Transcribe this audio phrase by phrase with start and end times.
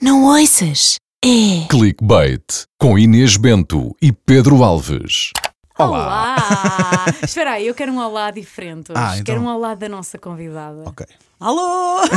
[0.00, 0.96] Não ouças?
[1.24, 1.66] É.
[1.68, 5.30] Clickbait com Inês Bento e Pedro Alves.
[5.78, 6.36] Olá!
[7.22, 9.00] Espera aí, eu quero um olá diferente hoje.
[9.00, 10.82] Ah, então- Quero um olá da nossa convidada.
[10.86, 11.06] Ok.
[11.38, 12.00] Alô!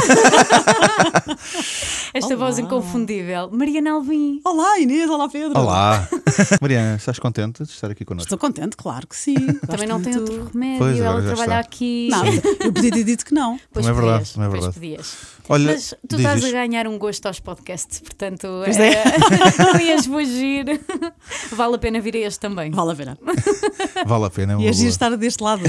[2.13, 3.49] Esta voz inconfundível.
[3.51, 4.41] Mariana Alvim.
[4.43, 5.57] Olá Inês, olá Pedro.
[5.57, 6.05] Olá!
[6.61, 8.25] Mariana, estás contente de estar aqui connosco?
[8.27, 9.35] Estou contente, claro que sim.
[9.65, 10.29] Também não tem muito.
[10.29, 10.79] outro remédio.
[10.79, 11.69] Pois, agora Ela já trabalha está.
[11.69, 12.07] aqui.
[12.11, 12.29] Nada,
[12.65, 13.57] eu podia ter dito que não.
[13.71, 14.79] Pois Não é verdade, podias, não é pois verdade.
[14.79, 15.15] podias.
[15.49, 16.49] Olha, Mas tu estás isto.
[16.55, 18.89] a ganhar um gosto aos podcasts, portanto, Pois é.
[18.93, 19.03] é.
[19.63, 20.65] não ias fugir.
[21.51, 22.71] Vale a pena vir a este também.
[22.71, 23.17] Vale a pena.
[24.07, 24.53] Vale a pena.
[24.53, 25.63] é E agir estar deste lado.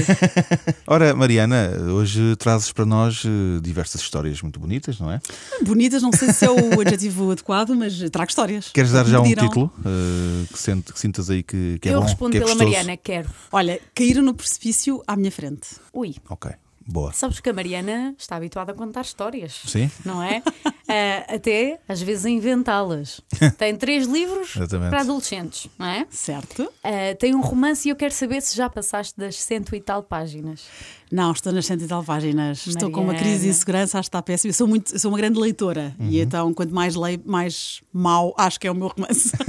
[0.87, 5.19] Ora, Mariana, hoje trazes para nós eh, diversas histórias muito bonitas, não é?
[5.63, 8.69] Bonitas, não sei se é o adjetivo adequado, mas trago histórias.
[8.73, 11.99] Queres dar já um título eh, que, sente- que sintas aí que, que é eu
[11.99, 12.05] bom?
[12.05, 12.71] respondo que é pela gostoso?
[12.71, 13.29] Mariana, quero.
[13.51, 15.67] Olha, caíram no precipício à minha frente.
[15.93, 16.51] Ui, Ok,
[16.85, 17.11] boa.
[17.13, 19.61] sabes que a Mariana está habituada a contar histórias.
[19.65, 19.89] Sim?
[20.03, 20.41] não é?
[20.87, 23.21] Ah, até às vezes a inventá-las.
[23.57, 24.89] Tem três livros Exatamente.
[24.89, 26.05] para adolescentes, não é?
[26.09, 26.71] Certo?
[26.83, 30.03] Ah, tem um romance e eu quero saber se já passaste das cento e tal
[30.03, 30.65] páginas.
[31.11, 32.65] Não, estou nas e tal páginas.
[32.67, 33.27] Estou com uma Mariana.
[33.29, 34.49] crise de insegurança, acho que está péssimo.
[34.49, 36.07] Eu sou, muito, eu sou uma grande leitora Uhum.
[36.09, 39.31] e então, quanto mais leio, mais mau acho que é o meu romance.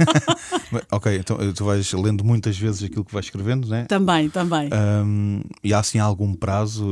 [0.91, 3.85] Ok, então tu vais lendo muitas vezes aquilo que vais escrevendo, né?
[3.85, 4.69] também, também.
[4.71, 6.85] Ahm, e há assim algum prazo?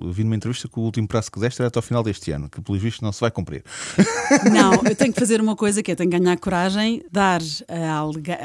[0.00, 2.30] Eu vi numa entrevista que o último prazo que deste era até ao final deste
[2.30, 3.64] ano, que pelos vistos não se vai cumprir.
[4.52, 7.98] Não, eu tenho que fazer uma coisa que é tenho que ganhar coragem, dar a,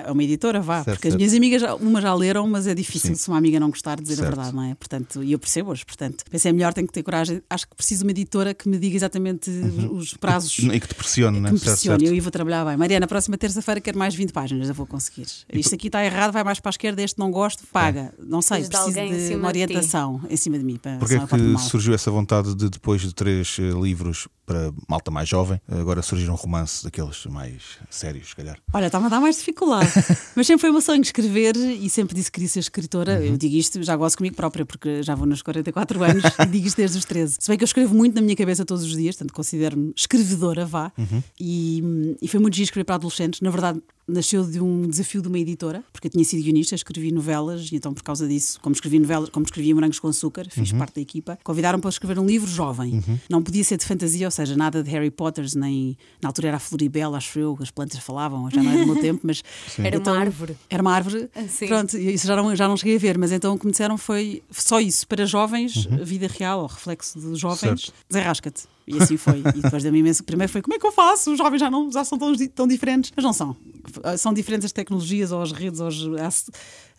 [0.09, 1.17] a uma editora, vá, Certo, porque as certo.
[1.19, 3.15] minhas amigas, uma já leram, mas é difícil Sim.
[3.15, 4.27] se uma amiga não gostar de dizer Certo.
[4.27, 4.75] a verdade, não é?
[4.75, 5.39] Portanto, e eu
[5.83, 7.41] portanto, pensei é melhor, tenho que ter coragem.
[7.49, 9.49] Acho que preciso de uma editora que me diga exatamente
[9.91, 10.57] os prazos.
[10.59, 11.51] E que te pressione, Que né?
[11.51, 12.11] me Certo, pressione, certo.
[12.11, 12.77] eu ia vou trabalhar bem.
[12.77, 15.27] Mariana, próxima terça-feira quero mais 20 páginas, eu vou conseguir.
[15.53, 18.13] Isto aqui está errado, vai mais para a esquerda, este não gosto, paga.
[18.19, 18.99] Não sei, de preciso de
[19.35, 19.63] uma de ti.
[19.63, 20.77] orientação em cima de mim.
[20.77, 25.11] Para Porquê porto que surgiu essa vontade de, depois de três eh, livros para malta
[25.11, 28.57] mais jovem, agora surgir um romance daqueles mais sérios, se calhar?
[28.71, 29.91] Olha, está-me a dar mais dificuldade.
[30.35, 33.21] Mas sempre foi o meu sonho escrever e sempre disse que queria ser escritora.
[33.23, 36.67] Eu digo isto, já gosto comigo própria, porque já vou nos 44 anos e digo
[36.67, 37.37] isto desde os 13.
[37.39, 40.65] Se bem que eu escrevo muito na minha cabeça todos os dias, portanto considero-me escrevedora,
[40.65, 40.91] vá.
[41.39, 43.41] E, e foi muito giro escrever para adolescentes.
[43.41, 47.11] Na verdade, nasceu de um desafio de uma editora, porque eu tinha sido guionista, escrevi
[47.11, 50.71] novelas e então por causa disso, como escrevi novelas, como escrevia Morangos com Açúcar, fiz
[50.71, 53.03] parte da equipa, convidaram para escrever um livro jovem.
[53.29, 56.57] Não podia ser de fantasia, ou seja, nada de Harry Potters, nem na altura era
[56.57, 59.43] a Floribela, acho eu, as plantas falavam, já não é do meu tempo, mas
[59.77, 60.57] Era então, uma árvore.
[60.69, 61.29] Era uma árvore.
[61.35, 61.67] Ah, sim.
[61.67, 63.71] Pronto, e isso já não, já não cheguei a ver, mas então o que me
[63.71, 65.05] disseram foi só isso.
[65.07, 67.93] Para jovens, a vida real, ou reflexo dos jovens, Certo.
[68.09, 68.63] desenrasca-te.
[68.87, 69.39] E assim foi.
[69.39, 70.23] E depois da minha imenso.
[70.23, 71.31] Primeiro foi como é que eu faço?
[71.31, 73.11] Os jovens já, não, já são tão, tão diferentes.
[73.15, 73.55] Mas não são.
[74.17, 75.87] São diferentes as tecnologias ou as redes, ou
[76.19, 76.49] as-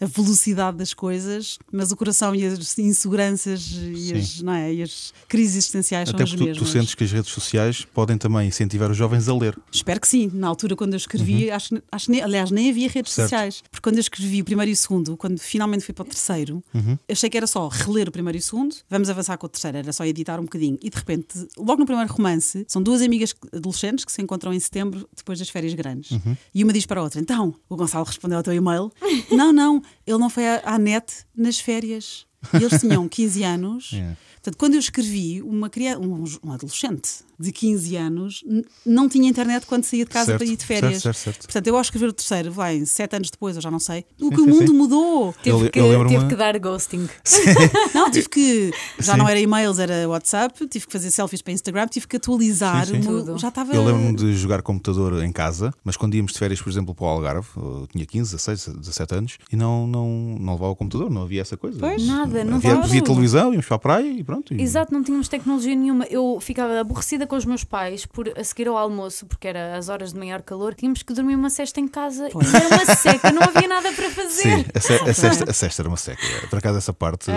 [0.01, 5.13] a, velocidade das coisas, mas o coração e as inseguranças e as, é, e as
[5.29, 6.69] crises existenciais Até são porque as tu, tu mesmas.
[6.71, 9.59] sentes que as redes sociais podem também incentivar os jovens a ler.
[9.73, 10.31] Espero que sim.
[10.33, 13.29] Na altura, quando eu escrevi, acho, que- acho nem, aliás, nem havia redes Certo.
[13.31, 13.63] sociais.
[13.71, 16.63] Porque quando eu escrevi o primeiro e o segundo, quando finalmente fui para o terceiro,
[17.11, 19.79] achei que era só reler o primeiro e o segundo, vamos avançar com o terceiro,
[19.79, 20.79] era só editar um bocadinho.
[20.83, 24.61] E de repente, logo no primeiro romance, são duas amigas adolescentes que se encontram em
[24.61, 26.19] setembro, depois das férias grandes.
[26.55, 28.91] E uma diz para a outra: Então, o Gonçalo respondeu ao teu e-mail:
[29.31, 32.27] Não, não, ele não foi à, à net nas férias.
[32.53, 33.91] Eles tinham 15 anos.
[33.95, 34.17] É.
[34.49, 38.45] Portanto, quando eu escrevi, uma criança, um, um adolescente de 15 anos
[38.85, 41.03] não tinha internet quando saía de casa Certo, para ir de férias.
[41.03, 41.43] certo, certo, certo.
[41.47, 44.31] Portanto, eu ao escrever o terceiro, vai, sete anos depois, eu já não sei, o
[44.31, 44.77] que sim, o mundo sim.
[44.77, 45.33] mudou.
[45.43, 47.09] Teve, Eu- que, eu teve que dar ghosting.
[47.95, 48.73] Não, tive que.
[48.99, 49.19] Já Sim.
[49.19, 52.87] não era e-mails, era WhatsApp, tive que fazer selfies para Instagram, tive que atualizar.
[52.87, 53.39] Tudo.
[53.39, 53.75] já estava.
[53.75, 57.05] Eu lembro-me de jogar computador em casa, mas quando íamos de férias, por exemplo, para
[57.05, 60.09] o Algarve, eu tinha 15, 16, 17 anos, e não, não,
[60.41, 61.79] não levava o computador, não havia essa coisa.
[61.79, 62.05] Pois.
[62.07, 62.85] Nada, não havia, dava.
[62.85, 64.38] havia televisão, íamos para a praia e pronto.
[64.51, 66.05] E- Exato, não tínhamos tecnologia nenhuma.
[66.07, 69.89] Eu ficava aborrecida com os meus pais por a seguir ao almoço, porque era as
[69.89, 72.53] horas de maior calor, tínhamos que dormir uma cesta em casa Pois.
[72.53, 74.43] e era uma seca, não havia nada para fazer.
[74.43, 76.23] Sim, a, ce- a cesta, a cesta era uma seca.
[76.49, 77.31] Por acaso, essa parte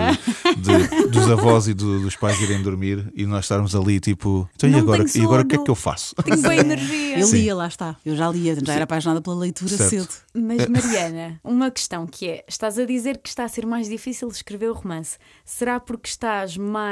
[0.56, 4.68] de- dos avós e do- dos pais irem dormir e nós estarmos ali, tipo, então
[4.68, 6.14] e Não agora, tenho e agora o que é que eu faço?
[6.16, 7.18] Tenho bem energia.
[7.18, 7.36] Eu Sim.
[7.42, 7.96] lia, lá está.
[8.04, 9.90] Eu já lia, já era apaixonada pela leitura Certo.
[9.90, 10.08] cedo.
[10.34, 14.28] Mas, Mariana, uma questão que é: estás a dizer que está a ser mais difícil
[14.28, 15.18] escrever o romance.
[15.44, 16.91] Será porque estás mais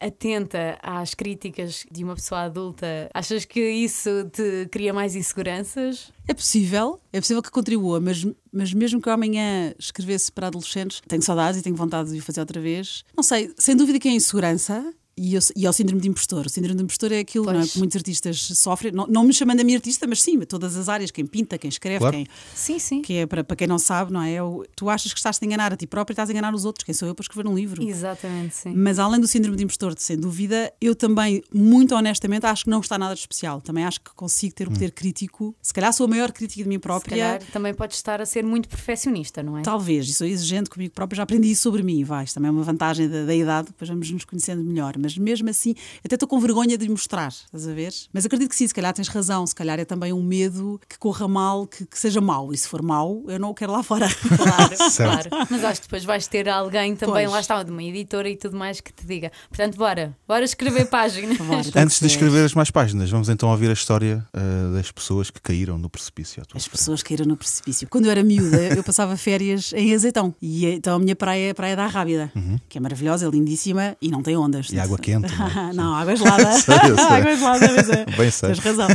[0.00, 3.10] atenta às críticas de uma pessoa adulta?
[3.14, 6.12] Achas que isso te cria mais inseguranças?
[6.26, 11.02] É possível, é possível que contribua, mas, mas mesmo que eu amanhã escrevesse para adolescentes,
[11.06, 13.04] tenho saudades e tenho vontade de o fazer outra vez.
[13.16, 16.46] Não sei, sem dúvida que é insegurança, E, eu, e ao síndrome de impostor.
[16.46, 19.34] O síndrome de impostor é aquilo não é, que muitos artistas sofrem, não, não me
[19.34, 22.16] chamando a mim artista, mas sim, todas as áreas, quem pinta, quem escreve, Claro.
[22.16, 23.02] quem, Sim, sim.
[23.02, 24.32] que é para, para quem não sabe, não é?
[24.34, 26.54] É o- tu achas que estás a enganar a ti próprio e estás a enganar
[26.54, 26.84] os outros.
[26.84, 27.82] Quem sou eu para escrever um livro?
[27.86, 28.72] Exatamente, sim.
[28.74, 32.80] Mas além do síndrome de impostor, sem dúvida, eu também, muito honestamente, acho que não
[32.80, 33.60] está nada de especial.
[33.60, 35.54] Também acho que consigo ter o poder crítico.
[35.60, 37.10] Se calhar sou a maior crítica de mim Se própria.
[37.10, 39.62] calhar também pode estar a ser muito perfeccionista, não é?
[39.62, 42.32] Talvez, e sou exigente comigo própria, já aprendi isso sobre mim, vais.
[42.32, 44.94] Também é uma vantagem da, da idade, depois vamos nos conhecendo melhor.
[44.98, 45.74] Mas mesmo assim,
[46.04, 47.92] até estou com vergonha de mostrar, estás a ver?
[48.12, 50.98] Mas acredito que sim, se calhar tens razão, se calhar é também um medo que
[50.98, 52.52] corra mal, que, que seja mau.
[52.52, 54.08] E se for mau, eu não o quero lá fora.
[54.40, 55.46] Claro, claro.
[55.50, 57.30] Mas acho que depois vais ter alguém também, Pois.
[57.30, 59.30] lá está, de uma editora e tudo mais que te diga.
[59.48, 61.36] Portanto, bora, bora escrever páginas.
[61.38, 65.30] Bora, Antes de escrever as mais páginas, vamos então ouvir a história ah, das pessoas
[65.30, 66.42] que caíram no precipício.
[66.42, 66.78] à tua As frente.
[66.78, 67.88] pessoas caíram no precipício.
[67.88, 70.34] Quando eu era miúda, eu passava férias em Azeitão.
[70.40, 72.32] E então a minha praia é a Praia da Rábida,
[72.68, 74.68] que é maravilhosa, é lindíssima e não tem ondas.
[74.68, 74.76] Uhum.
[74.76, 75.72] E água quente, não é?
[75.74, 76.52] não, água gelada.
[76.58, 77.04] Sei, sei.
[77.10, 78.04] água gelada, mas é.
[78.16, 78.48] Bem sei.
[78.50, 78.88] Tens razão.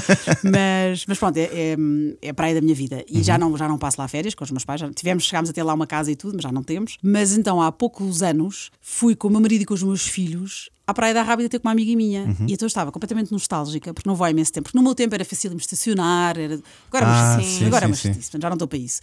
[0.43, 1.75] Mas, mas pronto, é, é,
[2.21, 3.03] é a praia da minha vida.
[3.09, 3.23] E Uhum.
[3.23, 4.81] já, não, já não passo lá férias com os meus pais.
[4.81, 6.97] Já tivemos, chegámos a ter lá uma casa e tudo, mas já não temos.
[7.01, 10.69] Mas então, há poucos anos, fui com o meu marido e com os meus filhos
[10.87, 12.23] à Praia da Rábida ter com uma amiga minha.
[12.25, 12.45] Uhum.
[12.47, 14.65] E então eu estava completamente nostálgica, porque não vou há imenso tempo.
[14.65, 16.59] Porque no meu tempo era fácil estacionar, era...
[16.87, 18.31] agora, Ah, mas, sim, agora sim, mas sim.
[18.39, 19.01] já não estou para isso.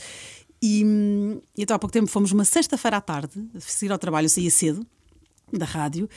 [0.62, 0.82] E,
[1.56, 4.28] e então há pouco tempo fomos uma sexta-feira à tarde, a seguir ao trabalho, eu
[4.28, 4.86] saía cedo
[5.52, 6.08] da rádio.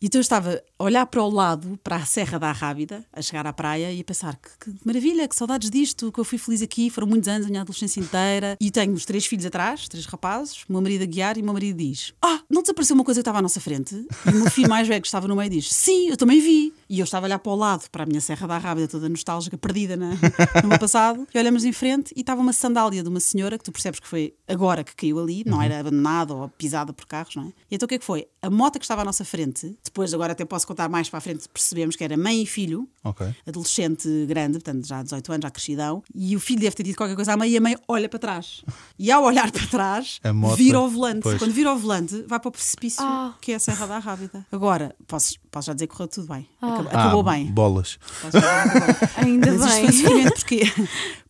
[0.00, 3.22] E então eu estava a olhar para o lado, para a Serra da Rábida, a
[3.22, 6.36] chegar à praia e a pensar que, que maravilha, que saudades disto, que eu fui
[6.36, 8.58] feliz aqui, foram muitos anos, a minha adolescência inteira.
[8.60, 11.44] E tenho os três filhos atrás, três rapazes, o meu marido a guiar e o
[11.44, 14.06] meu marido diz: Ah, não desapareceu uma coisa que estava à nossa frente?
[14.26, 16.74] E o meu filho mais velho que estava no meio diz: Sim, eu também vi.
[16.90, 19.08] E eu estava a olhar para o lado, para a minha Serra da Rábida, toda
[19.08, 20.10] nostálgica, perdida na,
[20.62, 23.64] no meu passado, e olhamos em frente e estava uma sandália de uma senhora que
[23.64, 27.34] tu percebes que foi agora que caiu ali, não era abandonada ou pisada por carros,
[27.34, 27.46] não é?
[27.70, 28.28] E então o que é que foi?
[28.42, 31.20] A moto que estava à nossa frente, depois agora até posso contar mais para a
[31.20, 33.26] frente, percebemos que era mãe e filho, Ok.
[33.46, 36.96] adolescente grande, portanto já há 18 anos, já crescidão, e o filho deve ter dito
[36.96, 38.62] qualquer coisa à mãe e a mãe olha para trás.
[38.98, 41.20] E ao olhar para trás, moto- vira ao volante.
[41.22, 41.38] Pois.
[41.38, 43.34] Quando vira ao volante, vai para o precipício, Ah.
[43.40, 44.46] que é a Serra da Rábida.
[44.50, 46.48] Agora, posso, posso já dizer que correu tudo bem.
[46.62, 47.46] Ah, Acabou bem.
[47.52, 47.98] Bolas.
[48.22, 49.32] Posso já dizer que acabou bem.
[49.32, 49.84] Ainda Mas isto bem.
[49.84, 50.62] foi sofrimento porquê?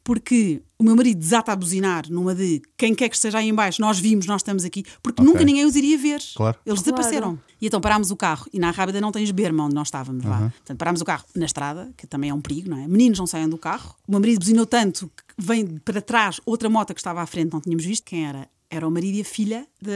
[0.07, 3.55] Porque o meu marido desata a buzinar numa de quem quer que esteja aí em
[3.55, 5.25] baixo, nós vimos, nós estamos aqui, porque Ok.
[5.33, 6.21] nunca ninguém os iria ver.
[6.37, 6.57] Claro.
[6.65, 6.97] Eles Claro.
[6.97, 7.39] desapareceram.
[7.61, 10.43] E então parámos o carro e na Rábida não tens berma onde nós estávamos lá.
[10.43, 10.51] Uhum.
[10.51, 12.87] Portanto, parámos o carro na estrada, que também é um perigo, não é?
[12.87, 13.97] Meninos não saiam do carro.
[14.07, 17.53] O meu marido buzinou tanto que vem para trás outra moto que estava à frente,
[17.53, 18.49] não tínhamos visto quem era.
[18.69, 19.91] Era o marido e a filha de,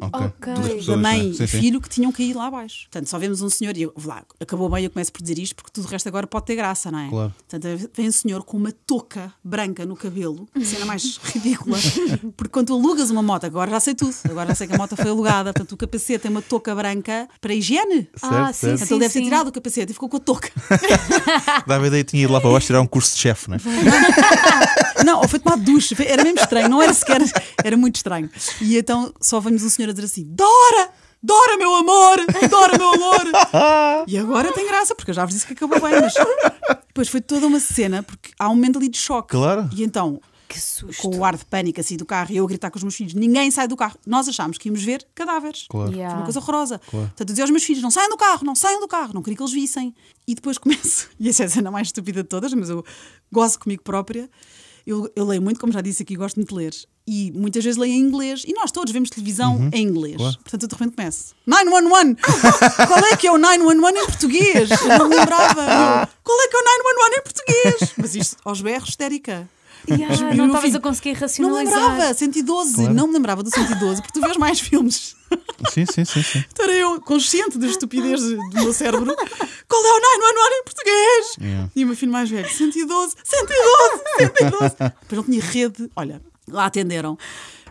[0.00, 0.20] Ok.
[0.26, 0.54] Ok.
[0.54, 1.34] Duas Da pessoas, da mãe né?
[1.34, 1.60] Sim, e sim.
[1.60, 2.82] filho que tinham caído lá abaixo.
[2.90, 5.56] Portanto, só vemos um senhor e eu, lá, acabou bem, eu começo por dizer isto
[5.56, 7.08] porque tudo o resto agora pode ter graça, não é?
[7.08, 7.34] Claro.
[7.48, 11.76] Portanto, vem um senhor com uma touca branca no cabelo, cena mais ridícula,
[12.36, 14.78] porque quando tu alugas uma moto, agora já sei tudo, agora já sei que a
[14.78, 18.08] moto foi alugada, portanto o capacete tem uma touca branca para higiene.
[18.22, 18.78] Ah, Certo, sim, certo.
[18.78, 19.24] Portanto, ele deve ter sim.
[19.24, 20.48] tirado o capacete e ficou com a touca.
[21.66, 23.56] Dava a ideia que tinha ido lá para baixo tirar um curso de chefe, não
[23.56, 23.60] é?
[25.04, 27.20] Não, ou foi tomar duche, foi- era mesmo estranho, não era sequer,
[27.64, 28.30] era muito estranho.
[28.60, 30.90] E então só vemos um senhor a dizer assim: Dora!
[31.24, 32.16] Dora, meu amor!
[32.50, 33.22] Dora, meu amor!
[34.08, 36.14] E agora tem graça, porque eu já vos disse que acabou bem, mas
[36.88, 39.28] depois foi toda uma cena, porque há um momento ali de choque.
[39.30, 39.70] Claro.
[39.72, 41.00] E então, Que susto.
[41.00, 42.96] com o ar de pânico assim do carro e eu a gritar com os meus
[42.96, 43.96] filhos, ninguém sai do carro.
[44.04, 45.66] Nós achámos que íamos ver cadáveres.
[45.68, 45.90] Claro.
[45.90, 46.16] Foi Yeah.
[46.16, 46.80] uma coisa horrorosa.
[46.90, 49.22] Portanto, eu dizia aos meus filhos: não saiam do carro, não saiam do carro, não
[49.22, 49.94] queria que eles vissem.
[50.26, 52.84] E depois começo, e essa é a cena mais estúpida de todas, mas eu
[53.30, 54.28] gozo comigo própria.
[54.86, 56.74] Eu, eu leio muito, como já disse aqui, gosto muito de ler.
[57.06, 58.44] E muitas vezes leio em inglês.
[58.46, 60.16] E nós todos vemos televisão em inglês.
[60.16, 60.38] claro.
[60.38, 62.16] Portanto, eu de repente começo: 911!
[62.86, 64.70] Qual é que é o 911 em português?
[64.70, 66.08] Eu não me lembrava.
[66.22, 67.92] Qual é que é o 911 em português?
[67.96, 69.48] Mas isto aos berros, histérica.
[69.88, 71.90] Yeah, não estavas a conseguir Não me racionalizar.
[71.90, 72.94] lembrava, 112, Claro.
[72.94, 75.16] não me lembrava do 112, porque tu vês mais filmes.
[75.72, 76.44] Sim, sim, sim, sim.
[76.52, 79.14] Então era eu, consciente da estupidez do meu cérebro.
[79.68, 81.36] Qual é o 911 em português?
[81.40, 81.70] Yeah.
[81.74, 84.74] E o meu filho mais velho, 112, 112, 112.
[84.76, 85.90] Depois não tinha rede.
[85.96, 87.16] Olha, lá atenderam.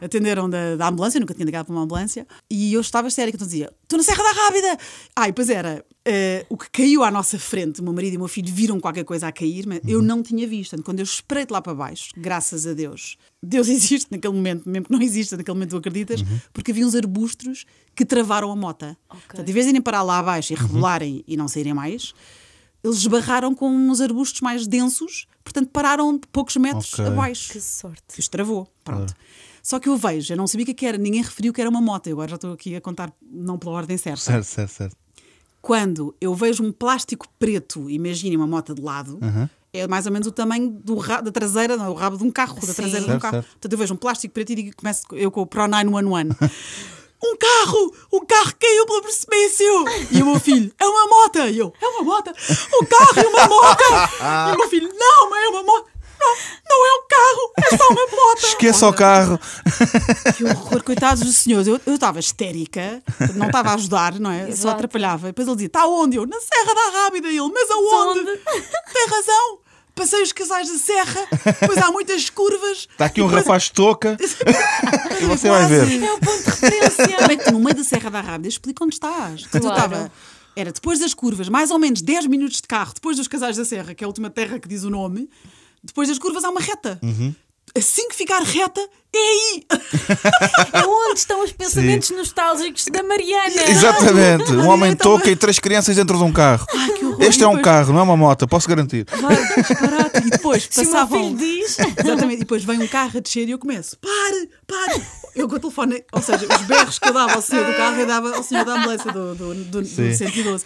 [0.02, 2.26] Atenderam da, da ambulância, nunca tinha ligado para uma ambulância.
[2.50, 4.78] E eu estava histérica, então dizia: Estou na Serra da Rábida.
[5.16, 7.82] Ah, e depois era eh, o que caiu à nossa frente.
[7.82, 10.24] O meu marido e o meu filho viram qualquer coisa a cair, mas eu não
[10.24, 10.82] tinha visto.
[10.82, 14.86] Quando eu esperei de lá para baixo, graças a Deus, Deus existe naquele momento, mesmo
[14.88, 17.66] que não exista, naquele momento tu acreditas, porque havia uns arbustos
[17.96, 18.98] que travaram a mota.
[19.08, 22.14] Portanto, em vez de irem parar lá abaixo e rebolarem e não saírem mais,
[22.84, 27.06] eles esbarraram com uns arbustos mais densos, portanto pararam poucos metros Ok.
[27.06, 27.52] abaixo.
[27.54, 28.02] Que sorte.
[28.16, 28.68] Que os travou.
[28.84, 29.14] Pronto.
[29.64, 31.70] Só que eu vejo, eu não sabia o que é era, ninguém referiu que era
[31.70, 32.08] uma moto.
[32.08, 34.20] Eu agora já estou aqui a contar, não pela ordem certa.
[34.22, 34.98] Certo, certo, certo.
[35.62, 39.20] Quando eu vejo um plástico preto, imagine uma moto de lado,
[39.72, 42.56] é mais ou menos o tamanho do da traseira, não, o rabo de um carro,
[42.56, 42.74] da Sim.
[42.74, 43.34] traseira de um Certo, carro.
[43.36, 43.52] certo.
[43.52, 46.30] Portanto, eu vejo um plástico preto e digo, começo eu com o Pro 911.
[47.24, 49.86] um carro, um carro caiu pelo precipício.
[50.12, 51.40] E o meu filho, é uma moto.
[51.48, 53.84] E eu, é uma moto, um carro e uma moto.
[54.50, 55.91] E o meu filho, não, mas é uma moto.
[56.22, 56.36] Não,
[56.70, 58.44] não é um carro, é só uma moto.
[58.46, 59.40] Esqueça o carro.
[60.38, 61.68] Que horror, coitados dos senhores.
[61.68, 63.02] Eu eu estava histérica,
[63.36, 64.44] não estava a ajudar, não é?
[64.46, 64.76] Só Exato.
[64.76, 65.28] atrapalhava.
[65.28, 66.18] E depois ele dizia: Está onde?
[66.18, 67.28] Eu, na Serra da Rábida.
[67.30, 68.20] E ele, mas aonde?
[68.20, 68.38] Onde?
[68.94, 69.60] Tem razão.
[69.94, 71.28] Passei os casais da Serra,
[71.60, 72.88] depois há muitas curvas.
[72.90, 74.18] Está aqui um Depois- rapaz de touca
[75.22, 76.02] e você vai ver.
[76.02, 77.18] É o ponto de referência.
[77.18, 79.46] Como é que tu, no meio da Serra da Rábida, explica onde estás?
[79.54, 79.76] Eu Claro.
[79.76, 80.12] estava.
[80.56, 83.66] Era depois das curvas, mais ou menos 10 minutos de carro, depois dos Casais da
[83.66, 85.30] Serra, que é a última terra que diz o nome.
[85.84, 87.00] Depois das curvas há uma reta.
[87.76, 88.82] Assim que ficar reta,
[89.14, 89.66] é aí!
[90.74, 93.64] É onde estão os pensamentos nostálgicos da Mariana.
[93.70, 94.52] Exatamente.
[94.52, 96.66] Um homem de Então- touca e três crianças dentro de um carro.
[96.74, 97.22] Ai, que horror.
[97.24, 99.06] Este é um depois- carro, não é uma moto, posso garantir.
[99.06, 100.18] Disparate.
[100.28, 101.24] E depois Se o passavam.
[101.24, 101.78] filho diz.
[101.80, 105.02] Exatamente, e depois vem um carro a descer e eu começo: pare, pare!
[105.36, 108.00] Eu com o telefone, ou seja, os berros que eu dava ao senhor do carro,
[108.00, 110.14] eu dava ao senhor da ambulância do, do, do, do Sim.
[110.14, 110.66] 112.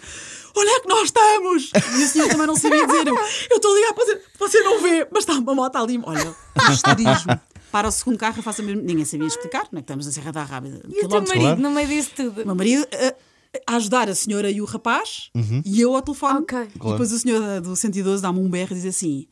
[0.56, 1.70] Onde é que nós estamos?
[1.98, 3.06] E o senhor também não sabia dizer.
[3.06, 6.00] Eu estou a ligar para você, você não vê, mas está uma moto ali.
[6.02, 6.34] Olha,
[6.72, 7.38] histerismo.
[7.70, 8.80] Para o segundo carro, eu faço a mesma.
[8.82, 10.80] Ninguém sabia explicar, não é que estamos na Serra da Rábida.
[10.88, 12.42] E o teu marido no meio disso tudo.
[12.42, 15.30] O meu marido a, a ajudar a senhora e o rapaz
[15.64, 16.38] e eu ao telefone.
[16.40, 16.58] Ok.
[16.58, 19.28] E depois o senhor do 112 dá-me um berro e diz assim: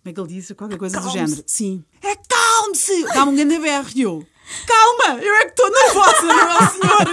[0.00, 0.54] Como é que ele disse?
[0.54, 1.42] Qualquer coisa do género.
[1.44, 1.82] Sim.
[2.00, 3.02] É calme-se!
[3.02, 4.26] Dá-me um grande berro e eu.
[4.66, 5.20] Calma!
[5.22, 7.08] Eu é que estou nervosa, não é o senhor?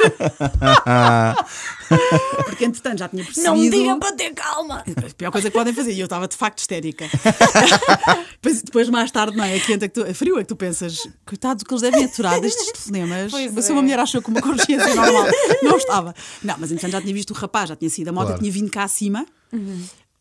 [2.46, 3.50] Porque entretanto já tinha percebido.
[3.52, 4.84] Não me diga para ter calma.
[4.86, 5.94] A pior coisa que podem fazer.
[5.94, 7.06] E eu estava de facto histérica.
[8.42, 9.60] depois, depois, mais tarde, não é?
[9.60, 12.40] Quente, é, que tu, é frio, é que tu pensas, coitado que eles devem aturar
[12.40, 13.32] destes telefonemas.
[13.32, 13.62] Mas é.
[13.62, 15.26] se uma mulher achou que uma consciência normal
[15.64, 16.16] não estava.
[16.44, 18.40] Não, mas entretanto já tinha visto o rapaz, já tinha sido a moto, Claro.
[18.40, 19.26] tinha vindo cá acima.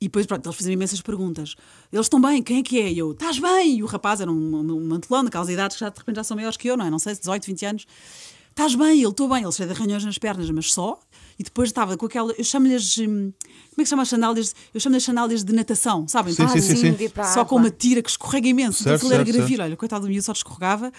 [0.05, 1.55] E depois, pronto, eles fizeram imensas perguntas.
[1.93, 2.93] Eles estão bem, quem é que é?
[2.93, 3.79] E eu, estás bem?
[3.79, 6.37] E o rapaz era um, um, mantelão, daquelas idades que já de repente já são
[6.37, 6.91] maiores que eu, não é?
[6.91, 7.87] Não sei, 18, 20 anos.
[8.51, 9.01] Estás bem?
[9.01, 9.43] Ele, estou bem.
[9.43, 10.99] Ele cheio de arranhões nas pernas, mas só.
[11.39, 13.33] E depois estava com aquela, eu chamo-lhes, hum, como
[13.73, 14.55] é que se chama as sandálias?
[14.73, 16.33] Eu chamo-lhe as sandálias de natação, sabem?
[16.35, 16.89] Sim, Ah, sim, sim, sim.
[17.33, 18.85] Só com uma tira que escorrega imenso.
[18.85, 19.61] Certo, Aquilo era certo, gravir.
[19.61, 20.93] Olha, coitado do miúdo, só descorregava.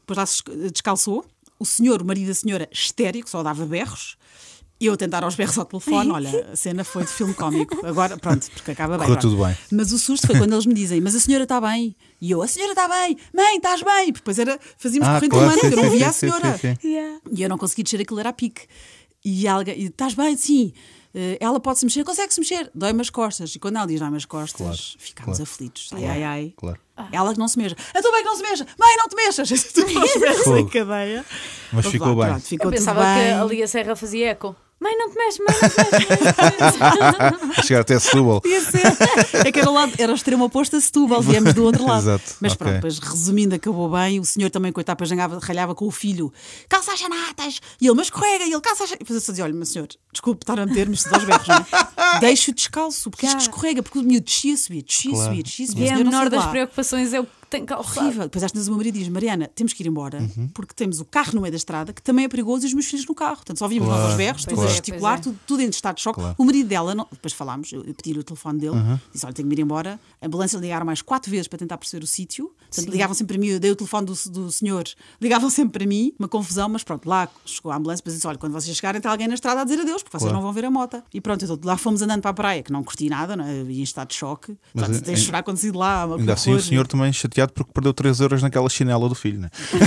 [0.00, 1.24] Depois lá se esc- descalçou.
[1.58, 4.16] O senhor, o marido da senhora, histérico, só dava berros.
[4.84, 6.10] Eu a tentar aos berros ao telefone.
[6.10, 7.86] Olha, a cena foi de filme cómico.
[7.86, 9.06] Agora, pronto, porque acaba bem.
[9.06, 9.56] Correu tudo bem.
[9.70, 11.94] Mas o susto foi quando eles me dizem: Mas a senhora está bem?
[12.20, 13.16] E eu: A senhora está bem?
[13.32, 14.06] Mãe, estás bem?
[14.12, 16.58] Porque depois era, fazíamos Ah, corrente claro, humana, sim, que eu não via a senhora.
[16.58, 16.88] sim, sim.
[16.88, 17.20] Yeah.
[17.30, 18.62] E eu não consegui descer aquilo, era a pique.
[19.24, 20.36] E alguém, estás bem?
[20.36, 20.72] Sim.
[21.14, 23.54] Eh, ela pode se mexer, consegue se mexer, dói-me as costas.
[23.54, 25.42] E quando ela diz dói-me as costas, Claro, ficámos claro.
[25.42, 25.90] aflitos.
[25.92, 26.54] Ai, ai, ai.
[26.56, 26.78] Claro.
[27.12, 27.76] Ela que não se mexa.
[27.94, 28.66] Eu também que não se mexa.
[28.78, 29.48] Mãe, não te mexas.
[29.74, 30.70] Tudo aos berros em Fogo.
[30.70, 31.24] cadeia.
[31.72, 32.32] Mas Vamos ficou lá, bem.
[32.34, 33.32] Pronto, ficou Eu pensava que bem.
[33.32, 34.56] ali a serra fazia eco.
[34.82, 37.52] Mãe, não te mexes, mãe, não te mãe.
[37.56, 38.40] A chegar até Setúbal.
[38.40, 38.82] Podia ser.
[39.46, 42.02] É que era o, lado, era o extremo oposto a Setúbal, viemos do outro lado.
[42.02, 42.58] Exato, Mas ok.
[42.58, 44.18] pronto, depois resumindo, acabou bem.
[44.18, 46.32] O senhor também, coitado, depois ralhava, ralhava com o filho:
[46.68, 47.60] calça as chanatas.
[47.80, 48.44] E ele, mas escorrega.
[48.44, 48.90] E ele, calça as.
[48.92, 51.46] E depois eu só dizia: olha, meu senhor, desculpe estar a meter-me isto aos berros,
[51.46, 52.18] não é?
[52.20, 55.26] Deixe-o descalço, porque isto escorrega, porque o miúdo descia, subia, descia, Claro.
[55.26, 55.84] subia, descia, subia.
[55.84, 58.06] E O é a menor das preocupações é o tem calçado.
[58.06, 58.22] Horrível.
[58.24, 60.18] Depois às vezes o meu marido diz: Mariana, temos que ir embora
[60.54, 62.86] porque temos o carro no meio da estrada que também é perigoso e os meus
[62.86, 63.36] filhos no carro.
[63.36, 65.20] Portanto, só vimos Claro, novos berros, tudo Pois a é, gesticular, é.
[65.22, 66.20] tudo, tudo em estado de choque.
[66.20, 66.34] Claro.
[66.38, 68.74] O marido dela, não- depois falámos, eu, eu pedi-lhe o telefone dele,
[69.12, 70.00] disse: Olha, tenho que me ir embora.
[70.20, 72.52] A ambulância ligaram mais quatro vezes para tentar perceber o sítio.
[72.70, 74.84] Portanto, ligavam sempre para mim, eu dei o telefone do, do senhor,
[75.20, 78.38] ligavam sempre para mim, uma confusão, mas pronto, lá chegou a ambulância, depois disse: Olha,
[78.38, 80.36] quando vocês chegarem, tem alguém na estrada a dizer adeus, porque vocês Claro.
[80.36, 81.02] não vão ver a moto.
[81.12, 83.60] E pronto, então, lá fomos andando para a praia, que não curti nada, não é?
[83.62, 84.56] Em estado de choque.
[84.74, 86.06] Mas Portanto, é- tens de chorar quando saí de lá.
[86.06, 89.40] que Ainda assim o senhor também chateado porque perdeu 3 euros naquela chinela do filho,
[89.40, 89.50] né?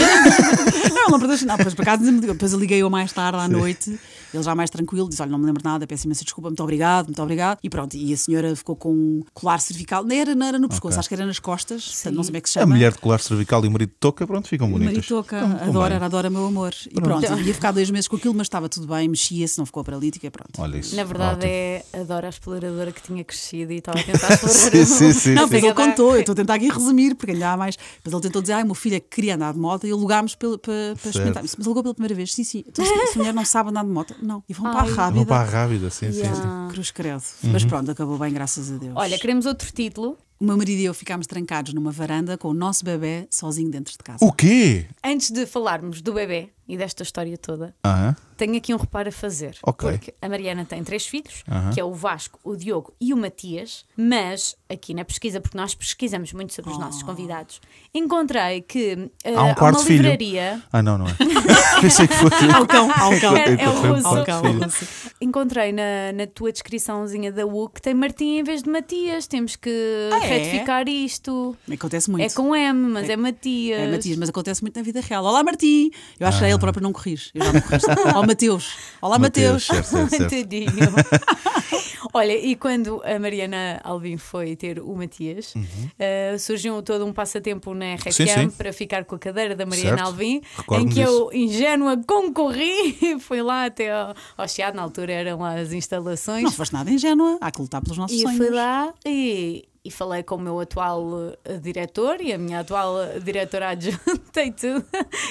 [0.95, 1.57] Não, ele não perdeu sinal.
[1.57, 3.97] Depois, por acaso, depois eu liguei-o mais tarde à noite,
[4.33, 7.07] ele já mais tranquilo, disse: Olha, não me lembro nada, peço imensa desculpa, muito obrigado,
[7.07, 7.59] muito obrigado.
[7.63, 10.67] E pronto, e a senhora ficou com um colar cervical, não era, não era no
[10.67, 10.99] pescoço, Ok.
[10.99, 12.73] acho que era nas costas, portanto, não sei como é que se A chama.
[12.75, 14.93] mulher de colar cervical e o marido de touca, pronto, ficam O bonitas.
[14.95, 15.95] marido toca, Ficam- ficam adora, bem.
[15.97, 16.73] era adora meu amor.
[16.89, 19.83] E pronto, ia ficar dois meses com aquilo, mas estava tudo bem, mexia-se, não ficou
[19.83, 20.59] paralítica, pronto.
[20.59, 20.95] Olha isso.
[20.95, 21.51] Na verdade, ótimo.
[21.51, 24.85] é a Dora a exploradora que tinha crescido e estava a tentar explorar Sim, o-
[24.85, 25.55] sim, sim, não, sim.
[25.57, 27.77] ele contou, eu estou a tentar aqui resumir, porque ainda há mais.
[28.03, 30.35] Mas ele tentou dizer, ai, meu filho é que queria andar de moto e alugámos
[30.35, 31.43] para, para experimentar.
[31.43, 32.63] Mas alugou pela primeira vez, sim, sim.
[32.67, 34.43] Então, se a mulher não sabe andar de moto, não.
[34.47, 34.91] E vão para a Ai.
[34.91, 35.15] rábida.
[35.15, 36.25] Vão para a rábida, sim, sim, sim.
[36.25, 36.67] Yeah.
[36.71, 37.23] Cruz credo.
[37.43, 38.93] Mas pronto, acabou bem, graças a Deus.
[38.95, 40.17] Olha, queremos outro título.
[40.37, 43.93] O meu marido e eu ficámos trancados numa varanda com o nosso bebê sozinho dentro
[43.93, 44.23] de casa.
[44.23, 44.85] O quê?
[45.01, 48.15] Antes de falarmos do bebê e desta história toda, Aham.
[48.37, 49.55] tenho aqui um reparo a fazer.
[49.63, 49.89] Ok.
[49.91, 51.71] Porque a Mariana tem três filhos, Aham.
[51.73, 55.75] que é o Vasco, o Diogo e o Matias, mas aqui na pesquisa, porque nós
[55.75, 57.61] pesquisamos muito sobre os nossos convidados,
[57.93, 60.01] encontrei que eh, Há um quarto uma filho.
[60.03, 60.61] livraria.
[60.73, 61.15] Ah, não, não é.
[61.81, 62.35] Pensei que fosse.
[62.53, 63.37] Ao cão, ao cão.
[63.37, 64.03] É, é o Foi um russo.
[64.09, 64.59] quarto Ao filho.
[64.59, 64.69] cão.
[65.21, 69.27] Encontrei na, na tua descriçãozinha da U que tem Martim em vez de Matias.
[69.27, 70.27] Temos que Ah, é?
[70.27, 71.55] retificar isto.
[71.71, 72.25] Acontece muito.
[72.25, 73.79] É com M, mas é, Matias.
[73.79, 75.23] É, Matias, mas acontece muito na vida real.
[75.25, 75.91] Olá, Martim!
[76.19, 76.54] Eu acho que Ah.
[76.55, 77.31] Ele próprio não corrige.
[77.33, 77.85] Eu já me corrijo.
[78.15, 78.77] Ó Mateus.
[79.01, 79.87] Olá, Mateus, Mateus.
[79.87, 80.29] certo, certo, certo.
[80.35, 80.69] Tadinho.
[82.13, 85.53] Olha, e quando a Mariana Alvim foi ter o Matias,
[85.99, 88.11] eh, surgiu todo um passatempo na RFM Uhum.
[88.11, 88.49] Sim, sim.
[88.51, 90.07] para ficar com a cadeira da Mariana Certo.
[90.07, 90.41] Alvim,
[90.79, 93.19] em que eu, ingênua, concorri.
[93.19, 96.43] Fui lá até ao, ao Chiado, na altura eram lá as instalações.
[96.43, 97.37] Não foste nada ingênua.
[97.41, 98.37] Há que lutar pelos nossos E sonhos.
[98.37, 102.99] fui lá e, e falei com o meu atual eh, diretor e a minha atual
[103.03, 104.83] eh, diretora adjunta e tudo.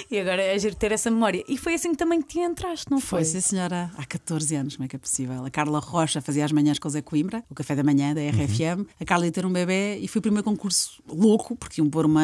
[0.09, 1.43] E agora é giro ter essa memória.
[1.49, 3.25] E foi assim que também te entraste, não foi?
[3.25, 3.91] Foi, sim, senhora.
[3.99, 5.45] Há 14 anos, como é que é possível?
[5.45, 8.21] A Carla Rocha fazia as manhãs com o Zé Coimbra, o café da manhã da
[8.21, 8.87] RFM.
[9.01, 12.07] A Carla ia ter um bebê e foi o primeiro concurso louco, porque iam pôr
[12.07, 12.23] uma,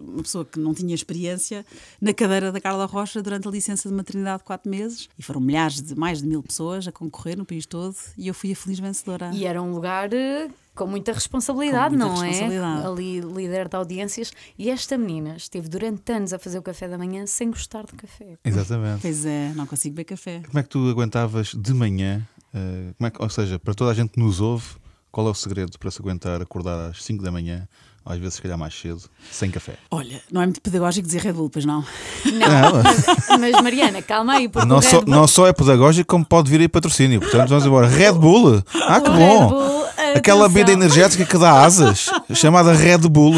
[0.00, 1.64] uma pessoa que não tinha experiência
[2.00, 5.10] na cadeira da Carla Rocha durante a licença de maternidade de 4 meses.
[5.18, 8.34] E foram milhares de, mais de mil pessoas a concorrer no país todo e eu
[8.34, 9.30] fui a feliz vencedora.
[9.34, 12.82] E era um lugar eh, com muita responsabilidade, Com muita não responsabilidade.
[12.82, 12.86] é?
[12.86, 14.32] Ali, líder de audiências.
[14.56, 17.94] E esta menina esteve durante anos a fazer o café da manhã sem gostar de
[17.94, 18.36] café.
[18.44, 19.00] Exatamente.
[19.02, 20.42] Pois é, não consigo beber café.
[20.46, 22.22] Como é que tu aguentavas de manhã?
[22.54, 24.64] eh, como é que- ou seja, para toda a gente que nos ouve,
[25.10, 27.68] qual é o segredo para se aguentar acordar às 5 da manhã,
[28.06, 29.74] às vezes se calhar mais cedo, sem café?
[29.90, 31.84] Olha, não é muito pedagógico dizer Red Bull, pois não?
[32.24, 36.24] Não, mas, mas Mariana, calma aí, porque Não só, Bull- não só é pedagógico, como
[36.24, 37.20] pode vir aí patrocínio.
[37.20, 37.88] Portanto, vamos embora.
[37.88, 38.62] Red Bull!
[38.86, 39.40] Ah, que o bom!
[39.42, 39.76] Red Bull,
[40.16, 43.34] Aquela bebida energética que dá asas, chamada Red Bull.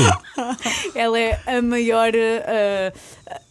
[0.95, 2.11] Ela é a maior.
[2.15, 2.93] eh,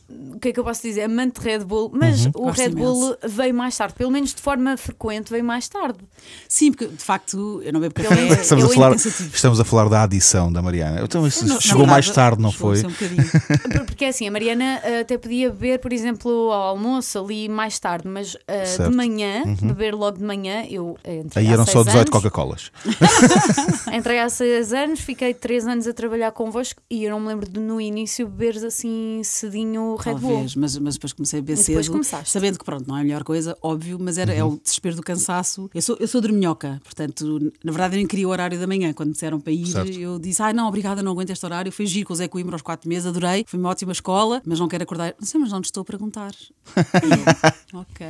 [0.10, 1.02] o que é que eu posso dizer?
[1.04, 2.32] Amante de Red Bull, mas Uhum.
[2.36, 2.78] o Gosto Red imenso.
[2.94, 6.00] Bull veio mais tarde, pelo menos de forma frequente, veio mais tarde.
[6.48, 8.22] Sim, porque de facto eu não bebo Ele café.
[8.28, 11.02] é- Estamos a, Eu falar, estamos a falar da adição da Mariana.
[11.04, 12.82] Então, isso Não, chegou verdade, mais tarde, não foi?
[12.86, 12.90] um
[13.86, 17.78] Porque é assim, a Mariana eh, até podia beber, por exemplo, ao almoço ali mais
[17.80, 18.36] tarde, mas.
[18.80, 18.90] Uhum.
[18.90, 21.98] de manhã, beber logo de manhã, eu eh, entrei Aí há eram só seis 18
[21.98, 22.72] anos, Coca-Colas.
[23.94, 27.50] Entrei há seis anos, fiquei três anos a trabalhar convosco e eu não me lembro
[27.50, 30.30] de no início beberes assim cedinho Red Bull.
[30.32, 32.30] Talvez, mas, mas depois comecei a beber depois cedo, começaste.
[32.32, 34.54] sabendo que pronto, não é a melhor coisa, óbvio, mas era, é Uhum.
[34.54, 35.70] o desespero do cansaço.
[35.74, 38.94] Eu sou, eu sou dorminhoca, portanto, na verdade eu nem queria o horário da manhã.
[38.94, 39.92] Quando disseram para ir, Certo.
[39.92, 41.72] eu disse: ai não, obrigada, não aguento este horário.
[41.72, 44.60] Fui giro com o Zé Coimbra aos quatro meses, adorei, foi uma ótima escola, mas
[44.60, 45.14] não quero acordar.
[45.20, 46.32] Não sei, mas não te estou a perguntar.
[46.78, 48.06] E eu, ok.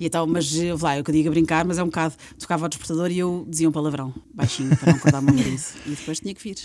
[0.00, 2.64] E então, mas eu, lá, eu que digo a brincar, mas é um bocado, tocava
[2.64, 5.62] ao despertador e eu dizia um palavrão, baixinho, para não acordar o meu marido.
[5.86, 6.56] E depois tinha que vir.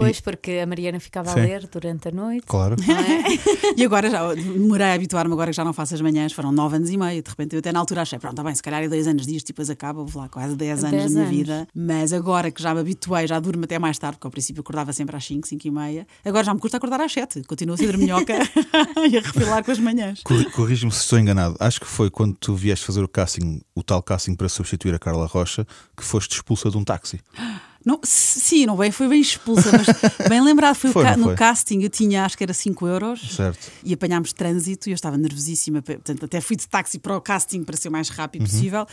[0.00, 1.40] Pois, porque a Mariana ficava Sim.
[1.40, 2.44] a ler durante a noite.
[2.46, 2.76] Claro.
[2.80, 3.74] é?
[3.76, 6.76] E agora já demorei a habituar-me, agora que já não faço as manhãs, foram nove
[6.76, 7.22] anos e meio.
[7.22, 9.26] De repente eu até na altura achei, pronto, está bem, se calhar é dois anos
[9.26, 11.36] disto e depois acaba, vou lá, quase dez anos Dez da minha anos.
[11.36, 11.68] vida.
[11.74, 14.92] Mas agora que já me habituei, já durmo até mais tarde, porque ao princípio acordava
[14.92, 16.06] sempre às cinco, cinco e meia.
[16.24, 18.34] Agora já me custa acordar às sete, continuo a ser dorminhoca
[19.10, 20.22] e a refilar com as manhãs.
[20.24, 21.56] Corri- Corrige-me se estou enganado.
[21.60, 24.98] Acho que foi quando tu vieste fazer o casting, o tal casting para substituir a
[24.98, 27.20] Carla Rocha, que foste expulsa de um táxi.
[27.84, 29.86] Não, sim, não bem, foi bem expulsa, mas
[30.28, 31.34] bem lembrado, foi, Foi, ca- no foi?
[31.34, 33.20] casting eu tinha acho que era 5 euros.
[33.36, 33.70] Certo.
[33.82, 37.64] e apanhámos trânsito e eu estava nervosíssima, portanto, até fui de táxi para o casting
[37.64, 38.16] para ser o mais Uhum.
[38.16, 38.86] rápido possível.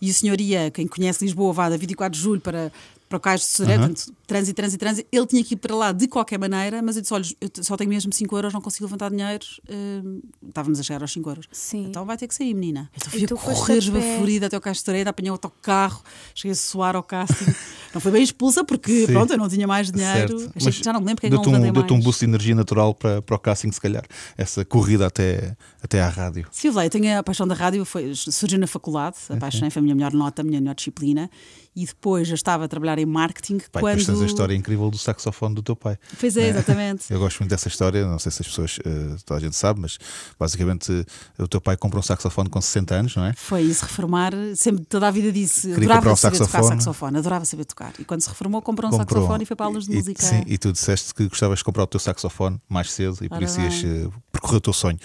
[0.00, 2.70] E o senhor ia, quem conhece Lisboa, vá da 24 de julho para,
[3.08, 3.94] para o Cais de Soré, Uhum.
[4.26, 5.08] trânsito, trânsito, trânsito.
[5.12, 7.76] Ele tinha que ir para lá de qualquer maneira, mas eu disse: olha, eu só
[7.76, 9.44] tenho mesmo 5 euros, não consigo levantar dinheiro.
[9.70, 11.46] Hum, estávamos a chegar aos 5 euros.
[11.52, 11.86] Sim.
[11.86, 12.90] Então vai ter que sair, menina.
[12.96, 16.02] Então fui a correr a esbaforida até ao Cais de Soré, apanhei o autocarro,
[16.34, 17.44] cheguei a suar ao casting.
[17.94, 19.12] não foi bem expulsa porque, Sim.
[19.12, 20.38] pronto, eu não tinha mais dinheiro.
[20.38, 20.52] Certo.
[20.56, 22.04] Achei que já não me lembro porque é que não um, levantei deu-te um mais.
[22.04, 24.04] boost de energia natural para, para o casting, se calhar.
[24.36, 26.46] Essa corrida até, até à rádio.
[26.50, 29.94] Sim, eu tenho a paixão da rádio, foi, surgiu na faculdade, apaixonei, foi a minha
[29.94, 31.30] melhor nota, a minha melhor disciplina,
[31.76, 33.96] e depois já estava a trabalhar em marketing Pai, quando.
[33.98, 35.98] depois tens a história incrível do saxofone do teu pai.
[36.20, 37.04] Pois é, exatamente.
[37.12, 39.80] Eu gosto muito dessa história, não sei se as pessoas, eh, toda a gente sabe,
[39.80, 39.98] mas
[40.38, 41.04] basicamente
[41.38, 43.32] eh, o teu pai comprou um saxofone com 60 anos, não é?
[43.34, 46.80] Foi isso reformar, sempre toda a vida disse, Queria adorava um saber tocar saxofone.
[46.82, 47.92] saxofone, adorava saber tocar.
[47.98, 49.22] E quando se reformou, comprou um Comprou.
[49.22, 50.22] saxofone e foi para aulas de E- música.
[50.22, 53.36] Sim, e tu disseste que gostavas de comprar o teu saxofone mais cedo e por
[53.36, 54.04] Ora isso ias bem.
[54.06, 54.98] eh, percorrer o teu sonho.